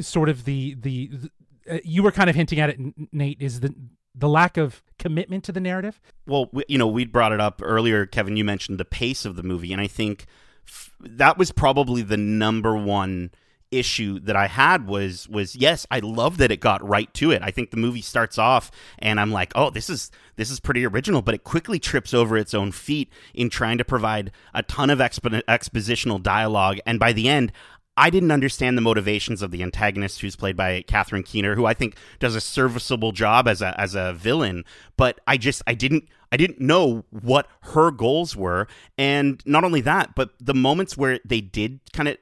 sort 0.01 0.29
of 0.29 0.45
the 0.45 0.75
the, 0.75 1.11
the 1.13 1.31
uh, 1.77 1.79
you 1.85 2.03
were 2.03 2.13
kind 2.13 2.29
of 2.29 2.37
hinting 2.37 2.61
at 2.61 2.71
it, 2.71 2.79
Nate, 3.13 3.41
is 3.41 3.61
the 3.61 3.75
the 4.15 4.29
lack 4.29 4.57
of 4.57 4.83
commitment 4.99 5.45
to 5.45 5.53
the 5.53 5.61
narrative. 5.61 6.01
Well, 6.27 6.49
we, 6.53 6.65
you 6.69 6.79
know, 6.79 6.87
we 6.87 7.05
brought 7.05 7.33
it 7.33 7.41
up 7.41 7.61
earlier, 7.65 8.07
Kevin. 8.07 8.37
You 8.37 8.45
mentioned 8.45 8.79
the 8.79 8.85
pace 8.85 9.25
of 9.25 9.37
the 9.37 9.43
movie, 9.43 9.73
and 9.73 9.81
I 9.81 9.87
think 9.87 10.27
f- 10.67 10.95
that 11.01 11.37
was 11.37 11.53
probably 11.53 12.03
the 12.03 12.17
number 12.17 12.77
one 12.77 13.31
issue 13.71 14.21
that 14.21 14.37
I 14.37 14.47
had 14.47 14.87
was 14.87 15.29
was 15.29 15.57
yes, 15.57 15.87
I 15.91 15.99
love 15.99 16.39
that 16.39 16.51
it 16.51 16.61
got 16.61 16.87
right 16.87 17.13
to 17.15 17.31
it. 17.31 17.43
I 17.43 17.51
think 17.51 17.71
the 17.71 17.77
movie 17.77 18.01
starts 18.01 18.39
off 18.39 18.71
and 18.99 19.19
I'm 19.19 19.33
like, 19.33 19.53
"Oh, 19.55 19.71
this 19.71 19.91
is 19.91 20.11
this 20.37 20.51
is 20.51 20.61
pretty 20.61 20.87
original," 20.87 21.23
but 21.23 21.35
it 21.35 21.45
quickly 21.45 21.79
trips 21.79 22.15
over 22.15 22.37
its 22.37 22.55
own 22.55 22.73
feet 22.73 23.11
in 23.35 23.51
trying 23.51 23.79
to 23.79 23.85
provide 23.85 24.31
a 24.53 24.63
ton 24.63 24.91
of 24.91 25.01
expo- 25.01 25.43
expositional 25.45 26.23
dialogue 26.23 26.79
and 26.87 26.99
by 26.99 27.13
the 27.13 27.29
end 27.29 27.53
I 27.97 28.11
didn't 28.11 28.33
understand 28.33 28.77
the 28.77 28.83
motivations 28.83 29.41
of 29.41 29.51
the 29.53 29.63
antagonist, 29.63 30.21
who's 30.21 30.35
played 30.35 30.57
by 30.57 30.83
Catherine 30.83 31.23
Keener, 31.23 31.55
who 31.55 31.65
I 31.65 31.75
think 31.75 31.97
does 32.19 32.35
a 32.35 32.41
serviceable 32.41 33.13
job 33.13 33.47
as 33.47 33.63
a 33.63 33.79
as 33.81 33.95
a 33.95 34.13
villain. 34.13 34.65
But 34.97 35.21
I 35.27 35.37
just 35.37 35.63
I 35.67 35.75
didn't 35.75 36.09
I 36.33 36.37
didn't 36.37 36.61
know 36.61 37.05
what 37.11 37.47
her 37.61 37.93
goals 37.93 38.35
were, 38.35 38.67
and 38.99 39.41
not 39.47 39.63
only 39.63 39.81
that, 39.83 40.17
but 40.17 40.31
the 40.41 40.55
moments 40.55 40.97
where 40.97 41.21
they 41.25 41.41
did 41.41 41.81
kind 41.93 42.09
of 42.09 42.17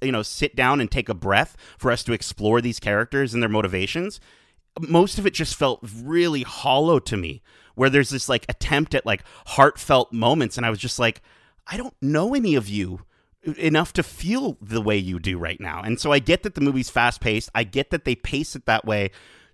you 0.00 0.12
know 0.12 0.22
sit 0.22 0.56
down 0.56 0.80
and 0.80 0.90
take 0.90 1.10
a 1.10 1.14
breath 1.14 1.56
for 1.76 1.90
us 1.90 2.02
to 2.04 2.14
explore 2.14 2.62
these 2.62 2.80
characters 2.80 3.34
and 3.34 3.42
their 3.42 3.50
motivations, 3.50 4.18
most 4.80 5.18
of 5.18 5.26
it 5.26 5.34
just 5.34 5.54
felt 5.54 5.80
really 6.02 6.42
hollow 6.42 6.98
to 7.00 7.16
me. 7.18 7.42
Where 7.74 7.90
there's 7.90 8.10
this 8.10 8.28
like 8.28 8.46
attempt 8.48 8.94
at 8.94 9.04
like 9.04 9.24
heartfelt 9.46 10.12
moments, 10.12 10.56
and 10.56 10.64
I 10.64 10.70
was 10.70 10.78
just 10.78 10.98
like, 10.98 11.20
I 11.66 11.76
don't 11.76 11.94
know 12.00 12.34
any 12.34 12.54
of 12.54 12.68
you 12.68 13.00
enough 13.44 13.92
to 13.94 14.02
feel 14.02 14.56
the 14.60 14.80
way 14.80 14.96
you 14.96 15.18
do 15.18 15.38
right 15.38 15.60
now. 15.60 15.82
And 15.82 16.00
so 16.00 16.12
I 16.12 16.18
get 16.18 16.42
that 16.44 16.54
the 16.54 16.60
movie's 16.60 16.90
fast 16.90 17.20
paced. 17.20 17.50
I 17.54 17.64
get 17.64 17.90
that 17.90 18.04
they 18.04 18.14
pace 18.14 18.54
it 18.54 18.66
that 18.66 18.84
way 18.84 19.10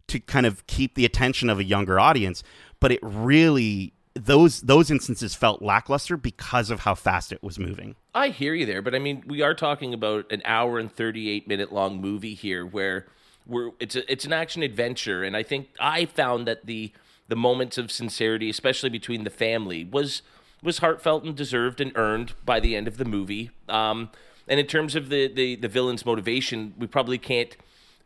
to 0.09 0.21
kind 0.21 0.47
of 0.47 0.67
keep 0.67 0.95
the 0.95 1.05
attention 1.05 1.51
of 1.51 1.59
a 1.59 1.65
younger 1.65 2.01
audience, 2.01 2.43
but 2.81 2.93
it 2.93 3.01
really 3.03 3.93
those 4.15 4.63
those 4.63 4.91
instances 4.91 5.35
felt 5.35 5.63
lackluster 5.63 6.17
because 6.17 6.71
of 6.71 6.81
how 6.81 6.95
fast 6.95 7.33
it 7.33 7.43
was 7.43 7.59
moving. 7.59 7.95
I 8.15 8.29
hear 8.29 8.55
you 8.55 8.67
there, 8.67 8.83
but 8.83 8.95
I 8.95 8.99
mean, 8.99 9.23
we 9.27 9.43
are 9.43 9.55
talking 9.55 9.95
about 9.95 10.31
an 10.33 10.43
hour 10.45 10.79
and 10.79 10.93
38 10.93 11.47
minute 11.47 11.73
long 11.73 12.01
movie 12.01 12.35
here 12.35 12.67
where 12.67 13.07
we're 13.47 13.71
it's 13.79 13.97
a, 13.97 14.11
it's 14.11 14.25
an 14.25 14.33
action 14.33 14.63
adventure 14.63 15.23
and 15.23 15.37
I 15.37 15.43
think 15.43 15.69
I 15.79 16.07
found 16.07 16.47
that 16.47 16.67
the 16.67 16.93
the 17.29 17.37
moments 17.37 17.77
of 17.77 17.93
sincerity, 17.93 18.49
especially 18.49 18.89
between 18.89 19.25
the 19.25 19.31
family, 19.31 19.85
was 19.85 20.23
was 20.63 20.79
heartfelt 20.79 21.25
and 21.25 21.37
deserved 21.37 21.81
and 21.81 21.93
earned 21.95 22.33
by 22.45 22.61
the 22.61 22.75
end 22.75 22.89
of 22.89 22.97
the 22.97 23.05
movie. 23.05 23.51
Um, 23.69 24.11
and 24.49 24.59
in 24.59 24.67
terms 24.67 24.95
of 24.95 25.09
the, 25.09 25.29
the 25.29 25.57
the 25.57 25.69
villain's 25.69 26.05
motivation, 26.07 26.75
we 26.79 26.87
probably 26.87 27.19
can't 27.19 27.57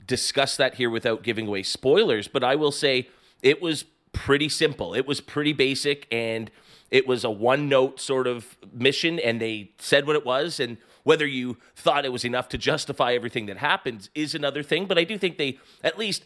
discuss 0.06 0.56
that 0.56 0.74
here 0.74 0.90
without 0.90 1.22
giving 1.22 1.46
away 1.46 1.62
spoilers. 1.62 2.28
But 2.28 2.42
I 2.42 2.56
will 2.56 2.72
say 2.72 3.08
it 3.42 3.62
was 3.62 3.84
pretty 4.12 4.48
simple. 4.48 4.94
It 4.94 5.06
was 5.06 5.20
pretty 5.20 5.52
basic, 5.52 6.06
and 6.10 6.50
it 6.90 7.06
was 7.06 7.24
a 7.24 7.30
one 7.30 7.68
note 7.68 8.00
sort 8.00 8.26
of 8.26 8.56
mission, 8.72 9.18
and 9.18 9.40
they 9.40 9.70
said 9.78 10.06
what 10.06 10.16
it 10.16 10.26
was. 10.26 10.60
And 10.60 10.78
whether 11.04 11.26
you 11.26 11.56
thought 11.74 12.04
it 12.04 12.12
was 12.12 12.24
enough 12.24 12.48
to 12.50 12.58
justify 12.58 13.14
everything 13.14 13.46
that 13.46 13.58
happens 13.58 14.10
is 14.14 14.34
another 14.34 14.62
thing. 14.62 14.86
But 14.86 14.98
I 14.98 15.04
do 15.04 15.18
think 15.18 15.38
they 15.38 15.58
at 15.82 15.98
least 15.98 16.24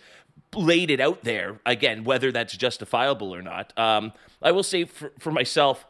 laid 0.54 0.90
it 0.90 1.00
out 1.00 1.24
there. 1.24 1.60
Again, 1.64 2.04
whether 2.04 2.32
that's 2.32 2.56
justifiable 2.56 3.34
or 3.34 3.42
not. 3.42 3.76
Um, 3.78 4.12
I 4.42 4.52
will 4.52 4.62
say 4.62 4.84
for, 4.84 5.12
for 5.18 5.30
myself 5.30 5.86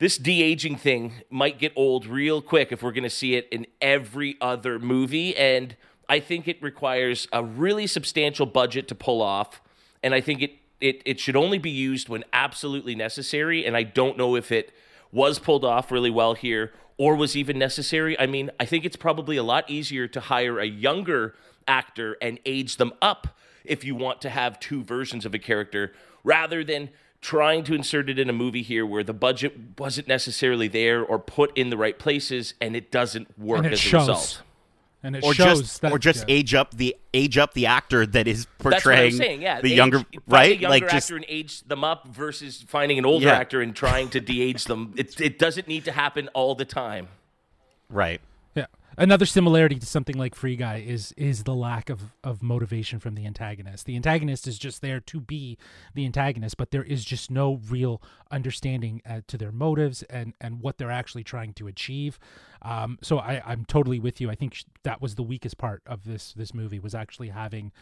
this 0.00 0.16
de 0.16 0.42
aging 0.42 0.76
thing 0.76 1.12
might 1.28 1.58
get 1.58 1.72
old 1.76 2.06
real 2.06 2.40
quick 2.40 2.72
if 2.72 2.82
we're 2.82 2.90
going 2.90 3.04
to 3.04 3.10
see 3.10 3.34
it 3.34 3.46
in 3.52 3.66
every 3.82 4.36
other 4.40 4.78
movie. 4.78 5.36
And 5.36 5.76
I 6.08 6.20
think 6.20 6.48
it 6.48 6.60
requires 6.62 7.28
a 7.34 7.44
really 7.44 7.86
substantial 7.86 8.46
budget 8.46 8.88
to 8.88 8.94
pull 8.94 9.20
off. 9.20 9.60
And 10.02 10.14
I 10.14 10.22
think 10.22 10.40
it, 10.40 10.52
it, 10.80 11.02
it 11.04 11.20
should 11.20 11.36
only 11.36 11.58
be 11.58 11.70
used 11.70 12.08
when 12.08 12.24
absolutely 12.32 12.94
necessary. 12.94 13.66
And 13.66 13.76
I 13.76 13.82
don't 13.82 14.16
know 14.16 14.36
if 14.36 14.50
it 14.50 14.72
was 15.12 15.38
pulled 15.38 15.66
off 15.66 15.92
really 15.92 16.10
well 16.10 16.32
here 16.32 16.72
or 16.96 17.14
was 17.14 17.36
even 17.36 17.58
necessary. 17.58 18.18
I 18.18 18.26
mean, 18.26 18.50
I 18.58 18.64
think 18.64 18.86
it's 18.86 18.96
probably 18.96 19.36
a 19.36 19.42
lot 19.42 19.68
easier 19.68 20.08
to 20.08 20.20
hire 20.20 20.58
a 20.58 20.66
younger 20.66 21.34
actor 21.68 22.16
and 22.22 22.40
age 22.46 22.78
them 22.78 22.94
up 23.02 23.38
if 23.66 23.84
you 23.84 23.94
want 23.94 24.22
to 24.22 24.30
have 24.30 24.58
two 24.60 24.82
versions 24.82 25.26
of 25.26 25.34
a 25.34 25.38
character 25.38 25.92
rather 26.24 26.64
than 26.64 26.88
trying 27.20 27.64
to 27.64 27.74
insert 27.74 28.08
it 28.08 28.18
in 28.18 28.30
a 28.30 28.32
movie 28.32 28.62
here 28.62 28.86
where 28.86 29.04
the 29.04 29.12
budget 29.12 29.54
wasn't 29.78 30.08
necessarily 30.08 30.68
there 30.68 31.04
or 31.04 31.18
put 31.18 31.56
in 31.56 31.70
the 31.70 31.76
right 31.76 31.98
places 31.98 32.54
and 32.60 32.74
it 32.74 32.90
doesn't 32.90 33.38
work 33.38 33.64
it 33.66 33.72
as 33.72 33.80
shows. 33.80 34.08
a 34.08 34.12
result. 34.12 34.42
And 35.02 35.16
it 35.16 35.24
or 35.24 35.32
shows 35.32 35.60
just 35.60 35.80
that, 35.80 35.92
or 35.92 35.98
just 35.98 36.28
yeah. 36.28 36.34
age 36.34 36.54
up 36.54 36.74
the 36.74 36.94
age 37.14 37.38
up 37.38 37.54
the 37.54 37.64
actor 37.66 38.04
that 38.06 38.28
is 38.28 38.44
That's 38.44 38.64
what 38.64 38.66
I'm 38.66 38.72
portraying 38.80 39.12
saying. 39.12 39.42
Yeah, 39.42 39.60
the 39.60 39.70
age- 39.72 39.76
younger 39.76 39.98
find 40.00 40.22
right 40.28 40.50
a 40.50 40.54
younger 40.54 40.68
like 40.68 40.82
actor 40.84 40.96
just 40.96 41.10
and 41.10 41.24
age 41.28 41.62
them 41.62 41.84
up 41.84 42.06
versus 42.08 42.62
finding 42.68 42.98
an 42.98 43.06
older 43.06 43.26
Yeah. 43.26 43.32
actor 43.38 43.62
and 43.62 43.74
trying 43.74 44.10
to 44.10 44.20
de-age 44.20 44.64
them. 44.64 44.92
It 44.98 45.18
it 45.20 45.38
doesn't 45.38 45.66
need 45.68 45.86
to 45.86 45.92
happen 45.92 46.28
all 46.34 46.54
the 46.54 46.66
time. 46.66 47.08
right 47.88 48.20
Yeah. 48.20 48.29
Another 49.00 49.24
similarity 49.24 49.78
to 49.78 49.86
something 49.86 50.18
like 50.18 50.34
Free 50.34 50.56
Guy 50.56 50.84
is 50.86 51.12
is 51.16 51.44
the 51.44 51.54
lack 51.54 51.88
of, 51.88 52.12
of 52.22 52.42
motivation 52.42 53.00
from 53.00 53.14
the 53.14 53.24
antagonist. 53.24 53.86
The 53.86 53.96
antagonist 53.96 54.46
is 54.46 54.58
just 54.58 54.82
there 54.82 55.00
to 55.00 55.20
be 55.20 55.56
the 55.94 56.04
antagonist, 56.04 56.58
but 56.58 56.70
there 56.70 56.82
is 56.82 57.02
just 57.02 57.30
no 57.30 57.62
real 57.70 58.02
understanding 58.30 59.00
uh, 59.08 59.22
to 59.28 59.38
their 59.38 59.52
motives 59.52 60.02
and, 60.10 60.34
and 60.38 60.60
what 60.60 60.76
they're 60.76 60.90
actually 60.90 61.24
trying 61.24 61.54
to 61.54 61.66
achieve. 61.66 62.18
Um, 62.60 62.98
so 63.00 63.18
I, 63.18 63.42
I'm 63.46 63.64
totally 63.64 63.98
with 63.98 64.20
you. 64.20 64.30
I 64.30 64.34
think 64.34 64.64
that 64.82 65.00
was 65.00 65.14
the 65.14 65.22
weakest 65.22 65.56
part 65.56 65.82
of 65.86 66.04
this 66.04 66.34
this 66.34 66.52
movie 66.52 66.78
was 66.78 66.94
actually 66.94 67.30
having 67.30 67.72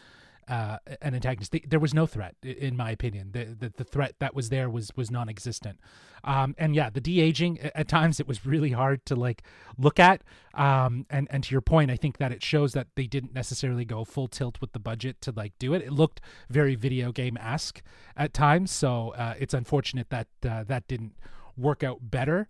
uh, 0.49 0.77
an 1.01 1.13
antagonist. 1.13 1.51
They, 1.51 1.59
there 1.59 1.79
was 1.79 1.93
no 1.93 2.05
threat, 2.05 2.35
in 2.43 2.75
my 2.75 2.91
opinion. 2.91 3.31
The, 3.31 3.45
the 3.45 3.73
the 3.77 3.83
threat 3.83 4.15
that 4.19 4.33
was 4.33 4.49
there 4.49 4.69
was 4.69 4.91
was 4.95 5.11
non-existent. 5.11 5.79
Um, 6.23 6.55
and 6.57 6.75
yeah, 6.75 6.89
the 6.89 6.99
de 6.99 7.21
aging 7.21 7.59
at 7.59 7.87
times 7.87 8.19
it 8.19 8.27
was 8.27 8.45
really 8.45 8.71
hard 8.71 9.05
to 9.05 9.15
like 9.15 9.43
look 9.77 9.99
at. 9.99 10.23
Um, 10.55 11.05
and 11.09 11.27
and 11.29 11.43
to 11.43 11.51
your 11.51 11.61
point, 11.61 11.91
I 11.91 11.95
think 11.95 12.17
that 12.17 12.31
it 12.31 12.43
shows 12.43 12.73
that 12.73 12.87
they 12.95 13.05
didn't 13.05 13.33
necessarily 13.33 13.85
go 13.85 14.03
full 14.03 14.27
tilt 14.27 14.59
with 14.59 14.73
the 14.73 14.79
budget 14.79 15.21
to 15.21 15.31
like 15.31 15.53
do 15.59 15.73
it. 15.73 15.83
It 15.83 15.93
looked 15.93 16.19
very 16.49 16.75
video 16.75 17.11
game 17.11 17.37
esque 17.37 17.81
at 18.17 18.33
times. 18.33 18.71
So 18.71 19.09
uh, 19.11 19.35
it's 19.39 19.53
unfortunate 19.53 20.09
that 20.09 20.27
uh, 20.47 20.63
that 20.63 20.87
didn't 20.87 21.13
work 21.55 21.83
out 21.83 21.99
better. 22.09 22.47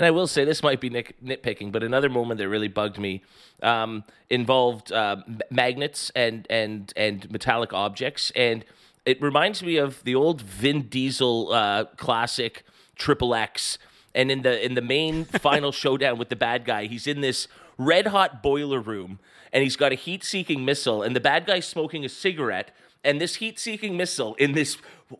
And 0.00 0.06
I 0.06 0.12
will 0.12 0.26
say 0.26 0.46
this 0.46 0.62
might 0.62 0.80
be 0.80 0.88
nit- 0.88 1.22
nitpicking, 1.22 1.72
but 1.72 1.82
another 1.82 2.08
moment 2.08 2.38
that 2.38 2.48
really 2.48 2.68
bugged 2.68 2.98
me 2.98 3.22
um, 3.62 4.02
involved 4.30 4.90
uh, 4.90 5.16
magnets 5.50 6.10
and 6.16 6.46
and 6.48 6.90
and 6.96 7.30
metallic 7.30 7.74
objects, 7.74 8.32
and 8.34 8.64
it 9.04 9.20
reminds 9.20 9.62
me 9.62 9.76
of 9.76 10.02
the 10.04 10.14
old 10.14 10.40
Vin 10.40 10.88
Diesel 10.88 11.52
uh, 11.52 11.84
classic 11.98 12.64
Triple 12.96 13.34
X. 13.34 13.76
And 14.14 14.30
in 14.30 14.40
the 14.40 14.64
in 14.64 14.72
the 14.72 14.80
main 14.80 15.24
final 15.42 15.70
showdown 15.70 16.16
with 16.16 16.30
the 16.30 16.36
bad 16.36 16.64
guy, 16.64 16.86
he's 16.86 17.06
in 17.06 17.20
this 17.20 17.46
red 17.76 18.06
hot 18.06 18.42
boiler 18.42 18.80
room, 18.80 19.18
and 19.52 19.62
he's 19.62 19.76
got 19.76 19.92
a 19.92 19.96
heat 19.96 20.24
seeking 20.24 20.64
missile, 20.64 21.02
and 21.02 21.14
the 21.14 21.20
bad 21.20 21.44
guy's 21.44 21.68
smoking 21.68 22.06
a 22.06 22.08
cigarette, 22.08 22.74
and 23.04 23.20
this 23.20 23.36
heat 23.36 23.58
seeking 23.58 23.96
missile 23.96 24.34
in 24.34 24.52
this 24.52 24.76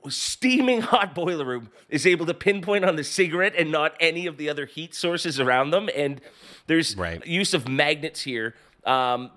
steaming 0.08 0.82
hot 0.82 1.14
boiler 1.14 1.44
room 1.44 1.70
is 1.88 2.06
able 2.06 2.26
to 2.26 2.34
pinpoint 2.34 2.84
on 2.84 2.96
the 2.96 3.04
cigarette 3.04 3.54
and 3.56 3.72
not 3.72 3.94
any 4.00 4.26
of 4.26 4.36
the 4.36 4.48
other 4.48 4.66
heat 4.66 4.94
sources 4.94 5.40
around 5.40 5.70
them. 5.70 5.88
And 5.96 6.20
there's 6.66 6.96
Right. 6.96 7.24
use 7.26 7.54
of 7.54 7.68
magnets 7.68 8.22
here. 8.22 8.54
Um, 8.84 9.30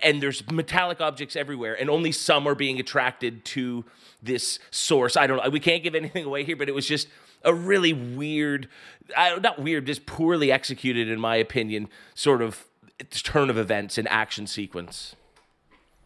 and 0.00 0.22
there's 0.22 0.48
metallic 0.50 1.00
objects 1.00 1.34
everywhere, 1.34 1.74
and 1.78 1.90
only 1.90 2.12
some 2.12 2.46
are 2.46 2.54
being 2.54 2.78
attracted 2.78 3.44
to 3.46 3.84
this 4.22 4.60
source. 4.70 5.16
I 5.16 5.26
don't 5.26 5.42
know. 5.42 5.50
We 5.50 5.60
can't 5.60 5.82
give 5.82 5.94
anything 5.94 6.24
away 6.24 6.44
here, 6.44 6.56
but 6.56 6.68
it 6.68 6.74
was 6.74 6.86
just 6.86 7.08
a 7.42 7.52
really 7.52 7.92
weird, 7.92 8.68
not 9.16 9.58
weird, 9.58 9.86
just 9.86 10.06
poorly 10.06 10.52
executed, 10.52 11.08
in 11.08 11.18
my 11.18 11.36
opinion, 11.36 11.88
sort 12.14 12.42
of 12.42 12.64
turn 13.10 13.50
of 13.50 13.58
events 13.58 13.98
and 13.98 14.08
action 14.08 14.46
sequence. 14.46 15.16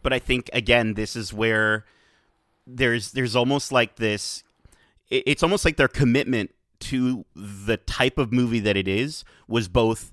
But 0.01 0.13
I 0.13 0.19
think 0.19 0.49
again, 0.53 0.93
this 0.93 1.15
is 1.15 1.33
where 1.33 1.85
there's 2.67 3.11
there's 3.11 3.35
almost 3.35 3.71
like 3.71 3.95
this. 3.95 4.43
It's 5.09 5.43
almost 5.43 5.65
like 5.65 5.77
their 5.77 5.87
commitment 5.87 6.53
to 6.79 7.25
the 7.35 7.77
type 7.77 8.17
of 8.17 8.31
movie 8.31 8.59
that 8.59 8.77
it 8.77 8.87
is 8.87 9.23
was 9.47 9.67
both 9.67 10.11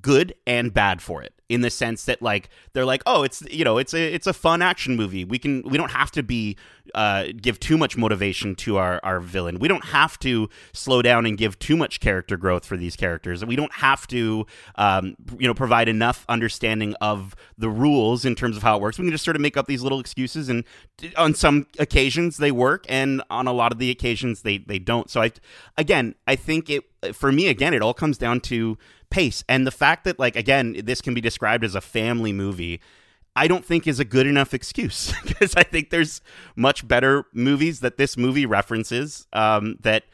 good 0.00 0.34
and 0.46 0.72
bad 0.72 1.02
for 1.02 1.22
it 1.22 1.34
in 1.50 1.62
the 1.62 1.68
sense 1.68 2.04
that 2.04 2.22
like 2.22 2.48
they're 2.72 2.86
like 2.86 3.02
oh 3.06 3.24
it's 3.24 3.42
you 3.50 3.64
know 3.64 3.76
it's 3.76 3.92
a 3.92 4.14
it's 4.14 4.28
a 4.28 4.32
fun 4.32 4.62
action 4.62 4.96
movie. 4.96 5.24
We 5.24 5.38
can 5.38 5.62
we 5.62 5.76
don't 5.76 5.90
have 5.90 6.12
to 6.12 6.22
be 6.22 6.56
uh 6.94 7.26
give 7.42 7.58
too 7.58 7.76
much 7.76 7.96
motivation 7.96 8.54
to 8.54 8.76
our 8.76 9.00
our 9.02 9.18
villain. 9.18 9.58
We 9.58 9.66
don't 9.66 9.86
have 9.86 10.16
to 10.20 10.48
slow 10.72 11.02
down 11.02 11.26
and 11.26 11.36
give 11.36 11.58
too 11.58 11.76
much 11.76 11.98
character 11.98 12.36
growth 12.36 12.64
for 12.64 12.76
these 12.76 12.94
characters. 12.94 13.44
We 13.44 13.56
don't 13.56 13.72
have 13.74 14.06
to 14.06 14.46
um 14.76 15.16
you 15.38 15.48
know 15.48 15.54
provide 15.54 15.88
enough 15.88 16.24
understanding 16.28 16.94
of 17.00 17.34
the 17.58 17.68
rules 17.68 18.24
in 18.24 18.36
terms 18.36 18.56
of 18.56 18.62
how 18.62 18.76
it 18.76 18.80
works. 18.80 18.96
We 18.96 19.04
can 19.04 19.12
just 19.12 19.24
sort 19.24 19.36
of 19.36 19.42
make 19.42 19.56
up 19.56 19.66
these 19.66 19.82
little 19.82 19.98
excuses 19.98 20.48
and 20.48 20.64
on 21.16 21.34
some 21.34 21.66
occasions 21.80 22.36
they 22.36 22.52
work 22.52 22.86
and 22.88 23.22
on 23.28 23.48
a 23.48 23.52
lot 23.52 23.72
of 23.72 23.78
the 23.78 23.90
occasions 23.90 24.42
they 24.42 24.58
they 24.58 24.78
don't. 24.78 25.10
So 25.10 25.20
i 25.20 25.32
again 25.76 26.14
i 26.28 26.36
think 26.36 26.70
it 26.70 26.84
for 27.12 27.32
me 27.32 27.48
again 27.48 27.74
it 27.74 27.82
all 27.82 27.94
comes 27.94 28.18
down 28.18 28.40
to 28.40 28.78
pace 29.10 29.44
and 29.48 29.66
the 29.66 29.70
fact 29.70 30.04
that 30.04 30.18
like 30.18 30.36
again 30.36 30.80
this 30.84 31.00
can 31.00 31.14
be 31.14 31.20
described 31.20 31.64
as 31.64 31.74
a 31.74 31.80
family 31.80 32.32
movie 32.32 32.80
i 33.36 33.48
don't 33.48 33.64
think 33.64 33.86
is 33.86 33.98
a 33.98 34.04
good 34.04 34.26
enough 34.26 34.54
excuse 34.54 35.12
because 35.26 35.54
i 35.56 35.62
think 35.62 35.90
there's 35.90 36.20
much 36.56 36.86
better 36.86 37.24
movies 37.32 37.80
that 37.80 37.96
this 37.96 38.16
movie 38.16 38.46
references 38.46 39.26
um, 39.32 39.76
that 39.80 40.04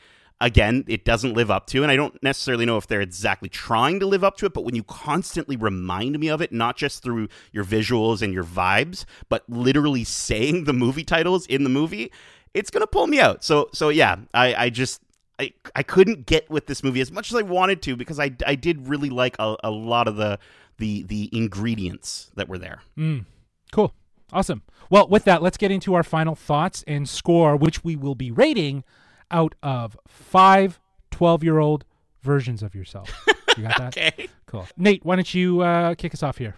again, 0.41 0.85
it 0.87 1.05
doesn't 1.05 1.35
live 1.35 1.51
up 1.51 1.67
to. 1.69 1.83
And 1.83 1.91
I 1.91 1.97
don't 1.97 2.23
necessarily 2.23 2.67
know 2.67 2.77
if 2.77 2.87
they're 2.87 3.01
exactly 3.01 3.49
trying 3.49 4.01
to 4.01 4.07
live 4.07 4.25
up 4.25 4.37
to 4.39 4.47
it, 4.47 4.53
but 4.53 4.65
when 4.65 4.75
you 4.75 4.83
constantly 4.85 5.57
remind 5.57 6.19
me 6.19 6.29
of 6.29 6.41
it, 6.41 6.53
not 6.53 6.77
just 6.77 7.03
through 7.03 7.29
your 7.53 7.65
visuals 7.65 8.23
and 8.23 8.33
your 8.33 8.45
vibes, 8.45 9.05
but 9.29 9.49
literally 9.49 10.05
saying 10.05 10.65
the 10.65 10.73
movie 10.73 11.05
titles 11.05 11.47
in 11.47 11.65
the 11.65 11.71
movie, 11.71 12.13
it's 12.55 12.71
gonna 12.71 12.87
pull 12.87 13.07
me 13.07 13.21
out. 13.21 13.45
So 13.45 13.69
so 13.73 13.89
yeah, 13.89 14.17
I, 14.33 14.55
I 14.55 14.71
just 14.71 15.03
I, 15.39 15.53
I 15.75 15.83
couldn't 15.83 16.27
get 16.27 16.49
with 16.49 16.67
this 16.67 16.83
movie 16.83 17.01
as 17.01 17.13
much 17.13 17.31
as 17.31 17.37
I 17.37 17.43
wanted 17.43 17.83
to 17.83 17.97
because 17.97 18.19
I, 18.19 18.31
I 18.47 18.55
did 18.55 18.89
really 18.89 19.11
like 19.11 19.37
a, 19.39 19.57
a 19.63 19.71
lot 19.71 20.09
of 20.09 20.17
the 20.17 20.39
the 20.79 21.03
the 21.05 21.31
ingredients 21.33 22.31
that 22.37 22.49
were 22.49 22.59
there. 22.59 22.83
Mm, 22.97 23.25
cool. 23.73 23.93
Awesome. 24.33 24.63
Well, 24.91 25.09
with 25.09 25.25
that, 25.25 25.43
let's 25.43 25.57
get 25.57 25.71
into 25.71 25.95
our 25.95 26.03
final 26.03 26.35
thoughts 26.35 26.83
and 26.87 27.09
score, 27.09 27.57
which 27.57 27.85
we 27.85 27.97
will 27.97 28.15
be 28.15 28.31
rating 28.31 28.83
out 29.31 29.55
of 29.63 29.97
five 30.07 30.81
12 31.11 31.45
year 31.45 31.59
old 31.59 31.85
versions 32.23 32.63
of 32.63 32.75
yourself. 32.75 33.11
You 33.57 33.65
got 33.65 33.79
that? 33.79 33.87
okay. 33.97 34.29
Cool. 34.47 34.67
Nate, 34.77 35.05
why 35.05 35.17
don't 35.17 35.33
you 35.35 35.61
uh, 35.61 35.95
kick 35.95 36.13
us 36.13 36.23
off 36.23 36.39
here? 36.39 36.57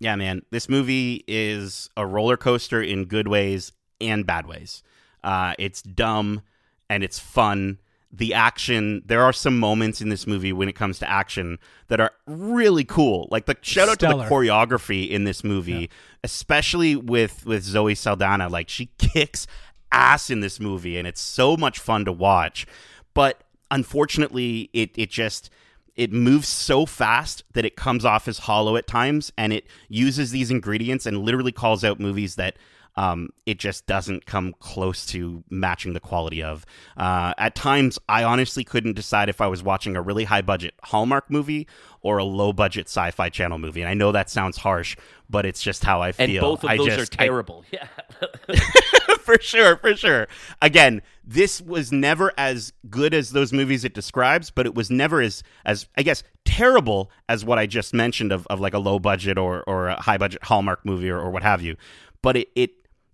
Yeah, 0.00 0.16
man. 0.16 0.42
This 0.50 0.68
movie 0.68 1.24
is 1.26 1.90
a 1.96 2.06
roller 2.06 2.36
coaster 2.36 2.80
in 2.80 3.06
good 3.06 3.26
ways 3.26 3.72
and 4.00 4.24
bad 4.26 4.46
ways. 4.46 4.82
Uh, 5.24 5.54
it's 5.58 5.82
dumb 5.82 6.42
and 6.88 7.02
it's 7.02 7.18
fun. 7.18 7.78
The 8.10 8.32
action, 8.32 9.02
there 9.04 9.22
are 9.22 9.34
some 9.34 9.58
moments 9.58 10.00
in 10.00 10.08
this 10.08 10.26
movie 10.26 10.52
when 10.52 10.68
it 10.68 10.74
comes 10.74 10.98
to 11.00 11.08
action 11.10 11.58
that 11.88 12.00
are 12.00 12.12
really 12.26 12.84
cool. 12.84 13.28
Like 13.30 13.44
the 13.46 13.56
shout 13.60 13.88
out 13.88 13.96
Stellar. 13.96 14.22
to 14.24 14.28
the 14.28 14.34
choreography 14.34 15.10
in 15.10 15.24
this 15.24 15.44
movie, 15.44 15.72
Yeah. 15.72 15.86
especially 16.24 16.96
with 16.96 17.44
with 17.44 17.62
Zoe 17.64 17.94
Saldana. 17.94 18.48
Like 18.48 18.68
she 18.70 18.86
kicks 18.98 19.46
ass 19.92 20.30
in 20.30 20.40
this 20.40 20.58
movie 20.58 20.96
and 20.96 21.06
it's 21.06 21.20
so 21.20 21.56
much 21.56 21.78
fun 21.78 22.04
to 22.06 22.12
watch. 22.12 22.66
But 23.12 23.42
unfortunately, 23.70 24.70
it 24.72 24.90
it 24.96 25.10
just 25.10 25.50
it 25.96 26.12
moves 26.12 26.46
so 26.48 26.86
fast 26.86 27.42
that 27.54 27.64
it 27.64 27.74
comes 27.76 28.04
off 28.04 28.28
as 28.28 28.38
hollow 28.38 28.76
at 28.76 28.86
times 28.86 29.32
and 29.36 29.52
it 29.52 29.66
uses 29.88 30.30
these 30.30 30.50
ingredients 30.50 31.06
and 31.06 31.18
literally 31.18 31.50
calls 31.52 31.82
out 31.84 31.98
movies 31.98 32.36
that 32.36 32.56
um, 32.98 33.28
it 33.46 33.60
just 33.60 33.86
doesn't 33.86 34.26
come 34.26 34.54
close 34.58 35.06
to 35.06 35.44
matching 35.50 35.92
the 35.92 36.00
quality 36.00 36.42
of. 36.42 36.66
Uh, 36.96 37.32
at 37.38 37.54
times, 37.54 37.96
I 38.08 38.24
honestly 38.24 38.64
couldn't 38.64 38.94
decide 38.94 39.28
if 39.28 39.40
I 39.40 39.46
was 39.46 39.62
watching 39.62 39.94
a 39.94 40.02
really 40.02 40.24
high 40.24 40.42
budget 40.42 40.74
Hallmark 40.82 41.30
movie 41.30 41.68
or 42.00 42.18
a 42.18 42.24
low 42.24 42.52
budget 42.52 42.86
sci 42.88 43.12
fi 43.12 43.28
channel 43.28 43.56
movie. 43.58 43.82
And 43.82 43.88
I 43.88 43.94
know 43.94 44.10
that 44.10 44.28
sounds 44.28 44.56
harsh, 44.56 44.96
but 45.30 45.46
it's 45.46 45.62
just 45.62 45.84
how 45.84 46.02
I 46.02 46.10
feel. 46.10 46.24
And 46.28 46.40
both 46.40 46.64
of 46.64 46.70
I 46.70 46.76
those 46.76 46.86
just- 46.88 47.14
are 47.14 47.22
I- 47.22 47.26
terrible. 47.26 47.64
yeah. 47.70 47.86
for 49.20 49.36
sure, 49.40 49.76
for 49.76 49.94
sure. 49.94 50.26
Again, 50.60 51.00
this 51.24 51.60
was 51.60 51.92
never 51.92 52.32
as 52.36 52.72
good 52.90 53.14
as 53.14 53.30
those 53.30 53.52
movies 53.52 53.84
it 53.84 53.94
describes, 53.94 54.50
but 54.50 54.66
it 54.66 54.74
was 54.74 54.90
never 54.90 55.20
as 55.20 55.44
as 55.64 55.86
I 55.96 56.02
guess 56.02 56.24
terrible 56.44 57.10
as 57.28 57.44
what 57.44 57.58
I 57.58 57.66
just 57.66 57.94
mentioned 57.94 58.32
of, 58.32 58.44
of 58.48 58.58
like 58.58 58.74
a 58.74 58.78
low 58.80 58.98
budget 58.98 59.38
or 59.38 59.62
or 59.68 59.88
a 59.88 60.00
high 60.00 60.18
budget 60.18 60.42
Hallmark 60.42 60.84
movie 60.84 61.10
or, 61.10 61.20
or 61.20 61.30
what 61.30 61.42
have 61.44 61.62
you. 61.62 61.76
But 62.22 62.36
it 62.36 62.48
it 62.56 62.70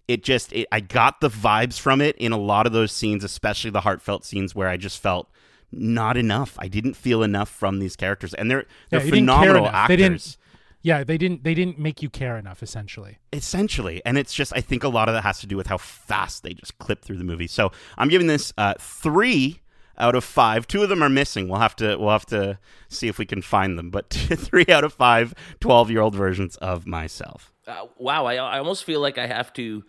it 0.08 0.22
just 0.22 0.52
it, 0.52 0.66
I 0.70 0.80
got 0.80 1.20
the 1.20 1.28
vibes 1.30 1.78
from 1.78 2.00
it 2.00 2.16
in 2.16 2.32
a 2.32 2.38
lot 2.38 2.66
of 2.66 2.72
those 2.72 2.92
scenes, 2.92 3.24
especially 3.24 3.70
the 3.70 3.80
heartfelt 3.82 4.24
scenes 4.24 4.54
where 4.54 4.68
I 4.68 4.76
just 4.76 5.00
felt 5.00 5.28
not 5.72 6.16
enough. 6.16 6.56
I 6.58 6.68
didn't 6.68 6.94
feel 6.94 7.22
enough 7.22 7.48
from 7.48 7.78
these 7.78 7.96
characters, 7.96 8.34
and 8.34 8.50
they're 8.50 8.64
they're 8.90 9.00
you 9.00 9.10
didn't 9.10 9.28
phenomenal 9.28 9.66
actors. 9.66 9.88
They 9.88 9.96
didn't. 9.96 10.36
Yeah, 10.82 11.02
they 11.02 11.16
didn't. 11.16 11.44
They 11.44 11.54
didn't 11.54 11.78
make 11.78 12.02
you 12.02 12.10
care 12.10 12.36
enough. 12.36 12.62
Essentially. 12.62 13.18
essentially 13.32 14.02
and 14.04 14.18
it's 14.18 14.34
just 14.34 14.52
i 14.54 14.60
think 14.60 14.84
a 14.84 14.88
lot 14.88 15.08
of 15.08 15.14
that 15.14 15.22
has 15.22 15.40
to 15.40 15.46
do 15.46 15.56
with 15.56 15.66
how 15.66 15.78
fast 15.78 16.42
they 16.42 16.52
just 16.52 16.78
clip 16.78 17.02
through 17.02 17.16
the 17.16 17.24
movie 17.24 17.46
so 17.46 17.72
i'm 17.98 18.08
giving 18.08 18.26
this 18.26 18.52
uh, 18.58 18.74
three 18.78 19.60
out 19.96 20.14
of 20.14 20.22
five 20.22 20.66
two 20.66 20.82
of 20.82 20.88
them 20.88 21.02
are 21.02 21.08
missing 21.08 21.48
we'll 21.48 21.60
have 21.60 21.74
to 21.74 21.96
we'll 21.96 22.10
have 22.10 22.26
to 22.26 22.58
see 22.88 23.08
if 23.08 23.18
we 23.18 23.24
can 23.26 23.40
find 23.42 23.78
them 23.78 23.90
but 23.90 24.10
three 24.10 24.66
out 24.68 24.84
of 24.84 24.92
five 24.92 25.34
12 25.60 25.90
year 25.90 26.00
old 26.00 26.14
versions 26.14 26.56
of 26.58 26.86
myself 26.86 27.52
Uh, 27.66 27.86
wow, 27.96 28.26
I, 28.26 28.34
I 28.34 28.58
almost 28.58 28.84
feel 28.84 29.00
like 29.00 29.16
I 29.16 29.26
have 29.26 29.52
to 29.54 29.84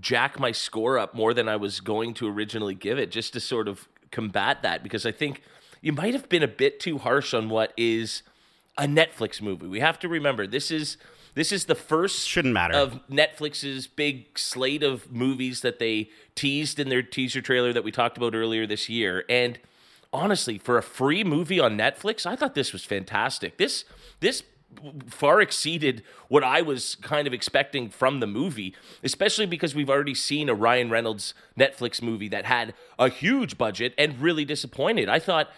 jack 0.00 0.38
my 0.38 0.52
score 0.52 0.98
up 0.98 1.14
more 1.14 1.32
than 1.32 1.48
I 1.48 1.56
was 1.56 1.80
going 1.80 2.14
to 2.14 2.28
originally 2.28 2.74
give 2.74 2.98
it 2.98 3.10
just 3.10 3.32
to 3.34 3.40
sort 3.40 3.68
of 3.68 3.88
combat 4.10 4.62
that 4.62 4.82
because 4.82 5.06
I 5.06 5.12
think 5.12 5.42
you 5.80 5.92
might 5.92 6.14
have 6.14 6.28
been 6.28 6.42
a 6.42 6.48
bit 6.48 6.80
too 6.80 6.98
harsh 6.98 7.34
on 7.34 7.48
what 7.48 7.72
is 7.76 8.22
a 8.78 8.84
Netflix 8.84 9.40
movie. 9.40 9.66
We 9.66 9.80
have 9.80 9.98
to 10.00 10.08
remember 10.08 10.46
this 10.46 10.70
is 10.70 10.96
this 11.34 11.52
is 11.52 11.66
the 11.66 11.74
first 11.74 12.26
Shouldn't 12.26 12.54
matter. 12.54 12.74
of 12.74 13.06
Netflix's 13.08 13.86
big 13.86 14.38
slate 14.38 14.82
of 14.82 15.12
movies 15.12 15.60
that 15.60 15.78
they 15.78 16.08
teased 16.34 16.80
in 16.80 16.88
their 16.88 17.02
teaser 17.02 17.42
trailer 17.42 17.72
that 17.72 17.84
we 17.84 17.92
talked 17.92 18.16
about 18.16 18.34
earlier 18.34 18.66
this 18.66 18.88
year 18.88 19.24
and 19.28 19.58
honestly 20.12 20.56
for 20.56 20.78
a 20.78 20.82
free 20.82 21.22
movie 21.22 21.60
on 21.60 21.76
Netflix 21.76 22.26
I 22.26 22.36
thought 22.36 22.54
this 22.54 22.72
was 22.72 22.84
fantastic. 22.84 23.58
This 23.58 23.84
this 24.20 24.42
far 25.08 25.40
exceeded 25.40 26.02
what 26.28 26.44
I 26.44 26.62
was 26.62 26.96
kind 26.96 27.26
of 27.26 27.32
expecting 27.32 27.88
from 27.88 28.20
the 28.20 28.26
movie, 28.26 28.74
especially 29.02 29.46
because 29.46 29.74
we've 29.74 29.90
already 29.90 30.14
seen 30.14 30.48
a 30.48 30.54
Ryan 30.54 30.90
Reynolds 30.90 31.34
Netflix 31.58 32.02
movie 32.02 32.28
that 32.28 32.44
had 32.44 32.74
a 32.98 33.08
huge 33.08 33.58
budget 33.58 33.94
and 33.96 34.20
really 34.20 34.44
disappointed. 34.44 35.08
I 35.08 35.18
thought 35.18 35.50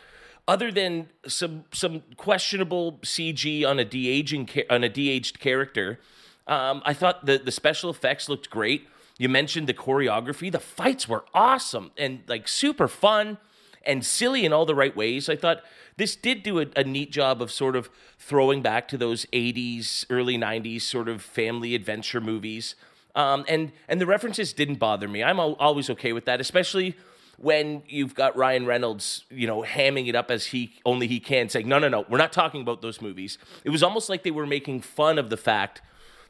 other 0.46 0.72
than 0.72 1.08
some 1.26 1.64
some 1.72 2.02
questionable 2.16 2.92
CG 3.02 3.66
on 3.68 3.78
a 3.78 3.84
de-aging 3.84 4.48
on 4.70 4.84
a 4.84 4.88
de-aged 4.88 5.40
character, 5.40 6.00
um, 6.46 6.82
I 6.84 6.94
thought 6.94 7.26
the 7.26 7.38
the 7.38 7.52
special 7.52 7.90
effects 7.90 8.28
looked 8.28 8.50
great. 8.50 8.88
You 9.18 9.28
mentioned 9.28 9.66
the 9.66 9.74
choreography; 9.74 10.50
the 10.50 10.60
fights 10.60 11.08
were 11.08 11.24
awesome 11.34 11.90
and 11.98 12.20
like 12.26 12.48
super 12.48 12.88
fun 12.88 13.38
and 13.84 14.04
silly 14.04 14.44
in 14.44 14.52
all 14.52 14.66
the 14.66 14.74
right 14.74 14.94
ways. 14.96 15.28
I 15.28 15.36
thought 15.36 15.62
this 15.96 16.14
did 16.16 16.42
do 16.42 16.60
a, 16.60 16.66
a 16.76 16.84
neat 16.84 17.10
job 17.10 17.42
of 17.42 17.50
sort 17.50 17.76
of 17.76 17.90
throwing 18.18 18.62
back 18.62 18.88
to 18.88 18.96
those 18.98 19.26
80s, 19.26 20.04
early 20.10 20.36
90s 20.38 20.82
sort 20.82 21.08
of 21.08 21.22
family 21.22 21.74
adventure 21.74 22.20
movies. 22.20 22.74
Um, 23.14 23.44
and 23.48 23.72
and 23.88 24.00
the 24.00 24.06
references 24.06 24.52
didn't 24.52 24.76
bother 24.76 25.08
me. 25.08 25.24
I'm 25.24 25.40
al- 25.40 25.54
always 25.54 25.90
okay 25.90 26.12
with 26.12 26.24
that, 26.26 26.40
especially 26.40 26.94
when 27.36 27.82
you've 27.88 28.14
got 28.14 28.36
Ryan 28.36 28.66
Reynolds, 28.66 29.24
you 29.30 29.46
know, 29.46 29.62
hamming 29.62 30.08
it 30.08 30.14
up 30.14 30.30
as 30.30 30.46
he 30.46 30.72
only 30.84 31.06
he 31.06 31.18
can, 31.20 31.48
saying, 31.48 31.66
"No, 31.68 31.78
no, 31.78 31.88
no, 31.88 32.04
we're 32.08 32.18
not 32.18 32.32
talking 32.32 32.60
about 32.60 32.82
those 32.82 33.00
movies." 33.00 33.38
It 33.64 33.70
was 33.70 33.82
almost 33.82 34.08
like 34.08 34.22
they 34.24 34.30
were 34.30 34.46
making 34.46 34.82
fun 34.82 35.18
of 35.18 35.30
the 35.30 35.36
fact 35.36 35.80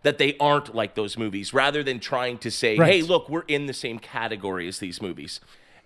that 0.03 0.19
they 0.19 0.37
aren't 0.39 0.75
like 0.75 0.95
those 0.95 1.19
movies, 1.19 1.53
rather 1.53 1.83
than 1.83 1.99
trying 1.99 2.39
to 2.39 2.51
say, 2.51 2.77
Right. 2.79 2.93
"Hey, 2.93 3.03
look, 3.03 3.29
we're 3.29 3.45
in 3.49 3.67
the 3.67 3.73
same 3.75 3.99
category 3.99 4.69
as 4.69 4.79
these 4.79 5.03
movies." 5.03 5.41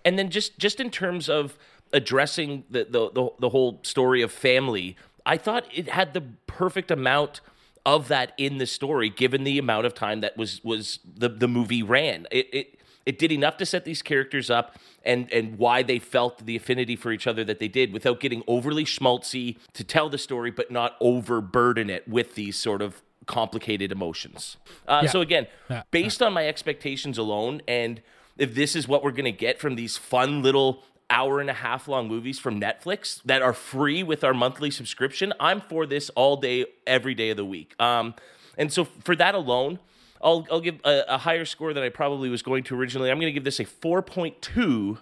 And 0.05 0.17
then 0.19 0.29
just 0.29 0.57
just 0.59 0.79
in 0.79 0.89
terms 0.89 1.29
of 1.29 1.57
addressing 1.91 2.63
the 2.69 2.85
the 2.85 3.09
the, 3.11 3.29
the 3.39 3.49
whole 3.49 3.79
story 3.83 4.21
of 4.21 4.31
family, 4.31 4.95
I 5.25 5.37
thought 5.37 5.65
it 5.73 5.89
had 5.89 6.13
the 6.13 6.21
perfect 6.47 6.91
amount 6.91 7.41
of 7.85 8.07
that 8.07 8.33
in 8.37 8.57
the 8.57 8.65
story, 8.65 9.09
given 9.09 9.43
the 9.43 9.57
amount 9.57 9.85
of 9.85 9.93
time 9.93 10.21
that 10.21 10.37
was 10.37 10.63
was 10.63 10.99
the 11.17 11.29
the 11.29 11.47
movie 11.47 11.83
ran. 11.83 12.27
It 12.31 12.47
it 12.53 12.79
it 13.05 13.19
did 13.19 13.31
enough 13.31 13.57
to 13.57 13.65
set 13.65 13.83
these 13.85 14.01
characters 14.01 14.49
up 14.49 14.77
and 15.05 15.31
and 15.31 15.57
why 15.57 15.83
they 15.83 15.99
felt 15.99 16.45
the 16.45 16.55
affinity 16.55 16.95
for 16.95 17.11
each 17.11 17.27
other 17.27 17.43
that 17.45 17.59
they 17.59 17.67
did 17.67 17.91
without 17.93 18.19
getting 18.19 18.43
overly 18.47 18.85
schmaltzy 18.85 19.57
to 19.73 19.83
tell 19.83 20.09
the 20.09 20.17
story, 20.17 20.51
but 20.51 20.71
not 20.71 20.95
overburden 21.01 21.89
it 21.89 22.07
with 22.07 22.35
these 22.35 22.57
sort 22.57 22.81
of 22.81 23.01
complicated 23.25 23.91
emotions. 23.91 24.57
Uh, 24.87 25.01
Yeah. 25.03 25.09
So 25.09 25.21
again, 25.21 25.47
Yeah. 25.69 25.83
based 25.91 26.21
on 26.21 26.33
my 26.33 26.45
expectations 26.47 27.17
alone, 27.17 27.61
and 27.67 28.01
if 28.37 28.55
this 28.55 28.75
is 28.75 28.87
what 28.87 29.03
we're 29.03 29.11
going 29.11 29.25
to 29.25 29.31
get 29.31 29.59
from 29.59 29.75
these 29.75 29.97
fun 29.97 30.41
little 30.41 30.83
hour 31.09 31.39
and 31.39 31.49
a 31.49 31.53
half 31.53 31.87
long 31.87 32.07
movies 32.07 32.39
from 32.39 32.59
Netflix 32.59 33.21
that 33.23 33.41
are 33.41 33.53
free 33.53 34.03
with 34.03 34.23
our 34.23 34.33
monthly 34.33 34.71
subscription, 34.71 35.33
I'm 35.39 35.61
for 35.61 35.85
this 35.85 36.09
all 36.11 36.37
day, 36.37 36.65
every 36.87 37.13
day 37.13 37.29
of 37.29 37.37
the 37.37 37.45
week. 37.45 37.79
Um, 37.79 38.15
and 38.57 38.71
so 38.71 38.85
for 38.85 39.15
that 39.15 39.35
alone, 39.35 39.79
I'll, 40.21 40.47
I'll 40.49 40.61
give 40.61 40.79
a, 40.85 41.03
a 41.09 41.17
higher 41.19 41.45
score 41.45 41.73
than 41.73 41.83
I 41.83 41.89
probably 41.89 42.29
was 42.29 42.41
going 42.41 42.63
to 42.65 42.75
originally. 42.75 43.11
I'm 43.11 43.17
going 43.17 43.27
to 43.27 43.33
give 43.33 43.43
this 43.43 43.59
a 43.59 43.65
4.2 43.65 44.97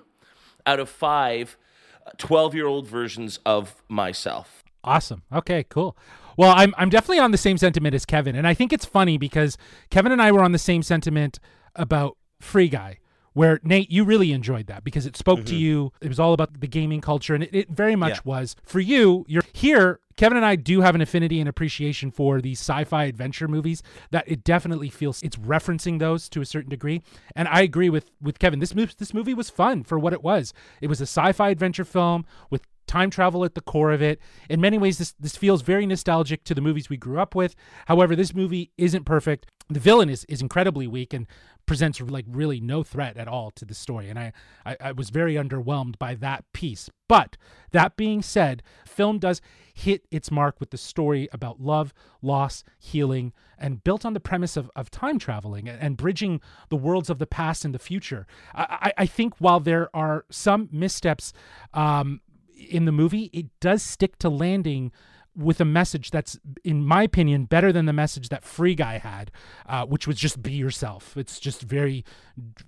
out 0.65 0.80
of 0.80 0.89
five 0.89 1.58
12 2.17 2.56
year 2.56 2.67
old 2.67 2.88
versions 2.88 3.39
of 3.46 3.76
myself. 3.88 4.63
Awesome. 4.84 5.24
Okay, 5.32 5.63
cool. 5.70 5.96
Well, 6.38 6.54
I'm 6.56 6.74
I'm 6.78 6.89
definitely 6.89 7.20
on 7.20 7.32
the 7.32 7.38
same 7.38 7.58
sentiment 7.58 7.94
as 7.94 8.06
Kevin, 8.06 8.36
and 8.36 8.48
I 8.48 8.54
think 8.54 8.74
it's 8.74 8.86
funny 8.86 9.17
because 9.17 9.58
Kevin 9.89 10.12
and 10.12 10.22
I 10.22 10.32
were 10.32 10.41
on 10.41 10.54
the 10.54 10.58
same 10.58 10.82
sentiment 10.82 11.39
about 11.76 12.17
Free 12.39 12.67
Guy, 12.67 12.98
where 13.34 13.60
Nate, 13.63 13.91
you 13.91 14.04
really 14.04 14.32
enjoyed 14.32 14.67
that 14.67 14.84
because 14.84 15.06
it 15.06 15.15
spoke 15.15 15.46
to 15.46 15.54
mm-hmm. 15.54 15.62
you. 15.62 15.94
It 16.02 16.10
was 16.10 16.20
all 16.20 16.34
about 16.34 16.60
the 16.60 16.67
gaming 16.67 17.02
culture, 17.02 17.34
and 17.34 17.44
it, 17.44 17.54
it 17.54 17.70
very 17.70 17.96
much 17.96 18.17
Yeah. 18.17 18.22
was 18.26 18.56
for 18.63 18.80
you. 18.80 19.26
You're 19.28 19.44
here. 19.54 20.00
Kevin 20.17 20.38
and 20.38 20.46
I 20.46 20.56
do 20.56 20.82
have 20.82 20.94
an 20.94 21.02
affinity 21.02 21.39
and 21.39 21.48
appreciation 21.48 22.12
for 22.12 22.41
these 22.41 22.60
sci-fi 22.60 23.06
adventure 23.06 23.48
movies. 23.48 23.82
That 24.12 24.26
it 24.28 24.44
definitely 24.44 24.89
feels 24.89 25.24
it's 25.24 25.38
referencing 25.38 26.00
those 26.00 26.30
to 26.30 26.41
a 26.41 26.46
certain 26.46 26.70
degree, 26.70 27.02
and 27.36 27.48
I 27.48 27.62
agree 27.62 27.89
with 27.89 28.12
with 28.22 28.39
Kevin. 28.39 28.60
This 28.60 28.76
movie 28.76 28.94
this 28.98 29.13
movie 29.13 29.34
was 29.34 29.50
fun 29.50 29.84
for 29.84 29.98
what 29.98 30.13
it 30.13 30.24
was. 30.24 30.54
It 30.82 30.88
was 30.88 31.00
a 31.00 31.04
sci-fi 31.08 31.50
adventure 31.50 31.86
film 31.86 32.26
with 32.50 32.67
time 32.91 33.10
travel 33.10 33.46
at 33.46 33.56
the 33.56 33.62
core 33.62 33.94
of 33.94 34.02
it. 34.02 34.20
In 34.50 34.60
many 34.60 34.78
ways, 34.78 34.98
this 34.98 35.13
this 35.17 35.38
feels 35.38 35.62
very 35.62 35.86
nostalgic 35.86 36.44
to 36.44 36.54
the 36.54 36.62
movies 36.62 36.89
we 36.89 36.98
grew 36.98 37.20
up 37.20 37.34
with. 37.34 37.56
However, 37.86 38.15
this 38.15 38.36
movie 38.36 38.72
isn't 38.78 39.06
perfect. 39.06 39.48
The 39.70 39.80
villain 39.80 40.10
is 40.10 40.26
is 40.26 40.41
incredibly 40.41 40.88
weak 40.88 41.13
and 41.13 41.26
presents 41.65 42.02
like 42.02 42.26
really 42.28 42.60
no 42.60 42.84
threat 42.84 43.17
at 43.17 43.28
all 43.28 43.52
to 43.52 43.65
the 43.65 43.74
story. 43.74 44.10
And 44.10 44.19
I, 44.19 44.34
I, 44.65 44.78
I 44.80 44.91
was 44.91 45.10
very 45.10 45.36
underwhelmed 45.36 45.97
by 45.97 46.15
that 46.15 46.45
piece. 46.54 46.89
But 47.08 47.38
that 47.71 47.95
being 47.95 48.21
said, 48.21 48.63
film 48.86 49.19
does 49.19 49.41
hit 49.74 50.06
its 50.12 50.32
mark 50.32 50.60
with 50.60 50.71
the 50.71 50.78
story 50.78 51.28
about 51.32 51.62
love, 51.62 51.93
loss, 52.21 52.63
healing, 52.80 53.34
and 53.58 53.84
built 53.84 54.06
on 54.06 54.13
the 54.13 54.19
premise 54.19 54.58
of, 54.58 54.69
of 54.76 54.89
time 54.91 55.19
traveling 55.19 55.69
and 55.69 55.97
bridging 55.97 56.41
the 56.69 56.76
worlds 56.76 57.10
of 57.10 57.19
the 57.19 57.28
past 57.28 57.63
and 57.63 57.74
the 57.74 57.80
future. 57.80 58.28
I, 58.54 58.93
I 58.97 59.06
think 59.06 59.36
while 59.39 59.60
there 59.60 59.89
are 59.95 60.26
some 60.30 60.69
missteps 60.71 61.34
um, 61.74 62.21
in 62.56 62.86
the 62.86 62.91
movie, 62.91 63.30
it 63.34 63.47
does 63.60 63.84
stick 63.84 64.17
to 64.19 64.30
landing 64.30 64.91
with 65.36 65.62
a 65.62 65.65
message 65.65 66.12
that's, 66.12 66.39
in 66.63 66.84
my 66.84 67.04
opinion, 67.04 67.46
better 67.46 67.72
than 67.72 67.86
the 67.86 67.94
message 67.94 68.30
that 68.30 68.44
Free 68.44 68.76
Guy 68.76 68.98
had, 68.98 69.32
uh, 69.67 69.86
which 69.86 70.08
was 70.08 70.17
just 70.17 70.41
be 70.41 70.54
yourself. 70.54 71.15
It's 71.15 71.39
just 71.39 71.62
very, 71.62 72.04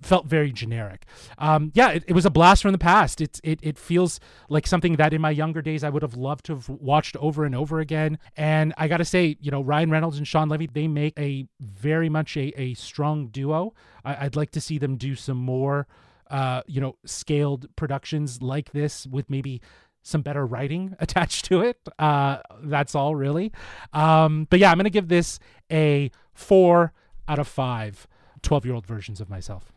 felt 0.02 0.26
very 0.26 0.50
generic. 0.50 1.04
Um, 1.38 1.72
yeah, 1.74 1.90
it, 1.90 2.04
it, 2.08 2.12
was 2.14 2.24
a 2.24 2.30
blast 2.30 2.62
from 2.62 2.72
the 2.72 2.78
past. 2.78 3.20
It's 3.20 3.40
it 3.44 3.58
it 3.62 3.78
feels 3.78 4.18
like 4.48 4.66
something 4.66 4.96
that 4.96 5.12
in 5.12 5.20
my 5.20 5.30
younger 5.30 5.62
days 5.62 5.84
I 5.84 5.90
would 5.90 6.02
have 6.02 6.16
loved 6.16 6.46
to 6.46 6.54
have 6.54 6.68
watched 6.68 7.16
over 7.16 7.44
and 7.44 7.54
over 7.54 7.80
again. 7.80 8.18
And 8.36 8.72
I 8.78 8.88
got 8.88 8.98
to 8.98 9.04
say, 9.04 9.36
you 9.40 9.50
know, 9.50 9.62
Ryan 9.62 9.90
Reynolds 9.90 10.18
and 10.18 10.26
Shawn 10.26 10.48
Levy, 10.48 10.66
they 10.66 10.88
make 10.88 11.18
a 11.18 11.46
very 11.60 12.08
much 12.08 12.36
a, 12.36 12.58
a 12.60 12.74
strong 12.74 13.28
duo. 13.28 13.74
I, 14.04 14.26
I'd 14.26 14.36
like 14.36 14.52
to 14.52 14.60
see 14.60 14.78
them 14.78 14.96
do 14.96 15.14
some 15.14 15.38
more 15.38 15.86
uh, 16.30 16.62
you 16.66 16.80
know, 16.80 16.96
scaled 17.04 17.66
productions 17.76 18.42
like 18.42 18.72
this 18.72 19.06
with 19.06 19.28
maybe 19.28 19.60
some 20.04 20.22
better 20.22 20.46
writing 20.46 20.94
attached 21.00 21.46
to 21.46 21.62
it. 21.62 21.76
Uh, 21.98 22.38
that's 22.62 22.94
all 22.94 23.16
really. 23.16 23.50
Um, 23.92 24.46
but 24.48 24.60
yeah, 24.60 24.70
I'm 24.70 24.76
to 24.84 24.90
give 24.90 25.08
this 25.08 25.40
a 25.72 26.12
four 26.32 26.92
out 27.26 27.40
of 27.40 27.48
five 27.48 28.06
12 28.42 28.64
year 28.66 28.74
old 28.74 28.86
versions 28.86 29.20
of 29.20 29.28
myself. 29.28 29.72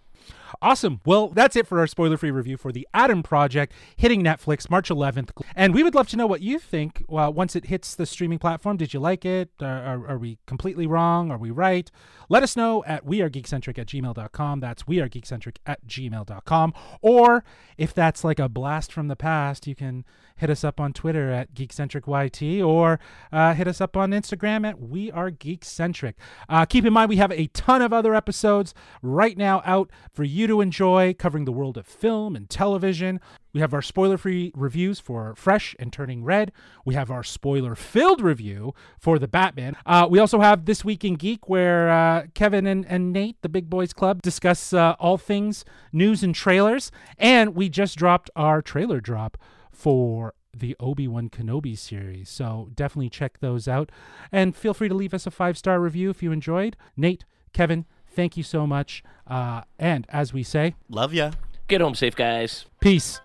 Awesome. 0.62 1.02
Well, 1.06 1.30
that's 1.30 1.56
it 1.56 1.68
for 1.68 1.80
our 1.80 1.88
spoiler 1.88 2.18
free 2.18 2.32
review 2.32 2.58
for 2.58 2.72
The 2.72 2.88
Adam 2.94 3.24
Project 3.24 3.74
hitting 3.96 4.24
Netflix 4.24 4.70
March 4.70 4.90
11th. 4.90 5.30
And 5.56 5.74
we 5.74 5.84
would 5.84 5.96
love 5.96 6.08
to 6.10 6.18
know 6.18 6.28
what 6.28 6.42
you 6.42 6.60
think 6.60 7.04
uh, 7.10 7.32
once 7.34 7.56
it 7.56 7.66
hits 7.66 7.96
the 7.96 8.06
streaming 8.06 8.40
platform. 8.40 8.78
Did 8.78 8.94
you 8.94 9.00
like 9.00 9.26
it? 9.26 9.50
Are, 9.62 9.66
are, 9.66 10.08
are, 10.10 10.18
we 10.18 10.38
completely 10.46 10.88
wrong? 10.88 11.32
Are 11.32 11.38
we 11.38 11.52
right? 11.52 11.90
Let 12.30 12.44
us 12.44 12.56
know 12.56 12.84
at 12.86 13.06
wearegeekcentric 13.06 13.78
at 13.78 13.88
gmail.com. 13.88 14.60
That's 14.60 14.84
wearegeekcentric 14.84 15.58
at 15.66 15.86
gmail.com. 15.88 16.74
Or 17.02 17.44
if 17.78 17.94
that's 17.94 18.24
like 18.24 18.40
a 18.40 18.50
blast 18.50 18.92
from 18.92 19.08
the 19.08 19.16
past, 19.16 19.68
you 19.68 19.76
can 19.76 20.06
hit 20.38 20.50
us 20.50 20.64
up 20.64 20.80
on 20.80 20.94
Twitter 20.94 21.32
at 21.32 21.54
geekcentricyt 21.54 22.66
or 22.66 23.00
uh, 23.32 23.54
hit 23.54 23.68
us 23.68 23.82
up 23.82 23.98
on 23.98 24.12
Instagram 24.12 24.66
at 24.68 24.80
we 24.80 25.12
are 25.12 25.32
geekcentric. 25.32 26.14
Uh, 26.48 26.66
keep 26.66 26.86
in 26.86 26.94
mind 26.94 27.10
we 27.10 27.18
have 27.18 27.32
a 27.32 27.48
ton 27.48 27.82
of 27.82 27.92
other 27.92 28.16
episodes 28.16 28.74
right 29.02 29.38
now 29.38 29.62
out 29.66 29.92
for 30.14 30.24
you 30.38 30.48
to 30.48 30.62
enjoy, 30.62 31.14
covering 31.14 31.46
the 31.46 31.52
world 31.52 31.78
of 31.78 31.86
film 31.86 32.36
and 32.36 32.50
television. 32.50 33.20
We 33.54 33.62
have 33.62 33.74
our 33.74 33.82
spoiler 33.82 34.18
free 34.18 34.52
reviews 34.56 35.00
for 35.00 35.34
Fresh 35.36 35.76
and 35.80 35.92
Turning 35.92 36.24
Red. 36.24 36.52
We 36.86 36.94
have 36.94 37.10
our 37.10 37.24
spoiler 37.24 37.76
filled 37.76 38.22
review 38.22 38.74
for 39.00 39.18
The 39.18 39.28
Batman. 39.28 39.76
Uh, 39.86 40.08
we 40.10 40.20
also 40.20 40.40
have 40.40 40.66
This 40.66 40.86
Week 40.86 41.04
in 41.04 41.16
Geek, 41.16 41.50
where 41.50 41.90
uh, 41.90 42.28
Kevin 42.36 42.68
and, 42.68 42.86
and 42.86 43.12
Nate, 43.12 43.42
the 43.42 43.50
Big 43.50 43.70
Boys 43.70 43.94
Club, 43.94 44.22
discuss 44.22 44.74
uh, 44.74 44.96
all 45.00 45.18
things 45.18 45.66
news 45.92 46.24
and 46.24 46.36
trailers. 46.36 46.92
And 47.18 47.56
we 47.56 47.68
just 47.68 47.98
dropped 47.98 48.30
our 48.36 48.62
trailer 48.62 49.02
drop 49.02 49.38
for 49.72 50.34
the 50.56 50.76
Obi 50.80 51.08
Wan 51.08 51.30
Kenobi 51.30 51.78
series. 51.78 52.30
So 52.30 52.70
definitely 52.74 53.10
check 53.10 53.40
those 53.40 53.68
out. 53.68 53.92
And 54.32 54.56
feel 54.56 54.74
free 54.74 54.88
to 54.88 54.96
leave 54.96 55.14
us 55.14 55.28
a 55.28 55.32
five 55.32 55.58
star 55.58 55.80
review 55.80 56.10
if 56.10 56.22
you 56.22 56.32
enjoyed. 56.32 56.76
Nate, 56.96 57.26
Kevin, 57.54 57.86
thank 58.18 58.36
you 58.36 58.44
so 58.44 58.68
much. 58.68 59.04
Uh, 59.28 59.62
and 59.80 60.06
as 60.10 60.34
we 60.34 60.44
say, 60.44 60.76
love 60.90 61.14
ya. 61.14 61.32
Get 61.70 61.80
home 61.82 61.96
safe, 61.96 62.16
guys. 62.16 62.66
Peace. 62.82 63.22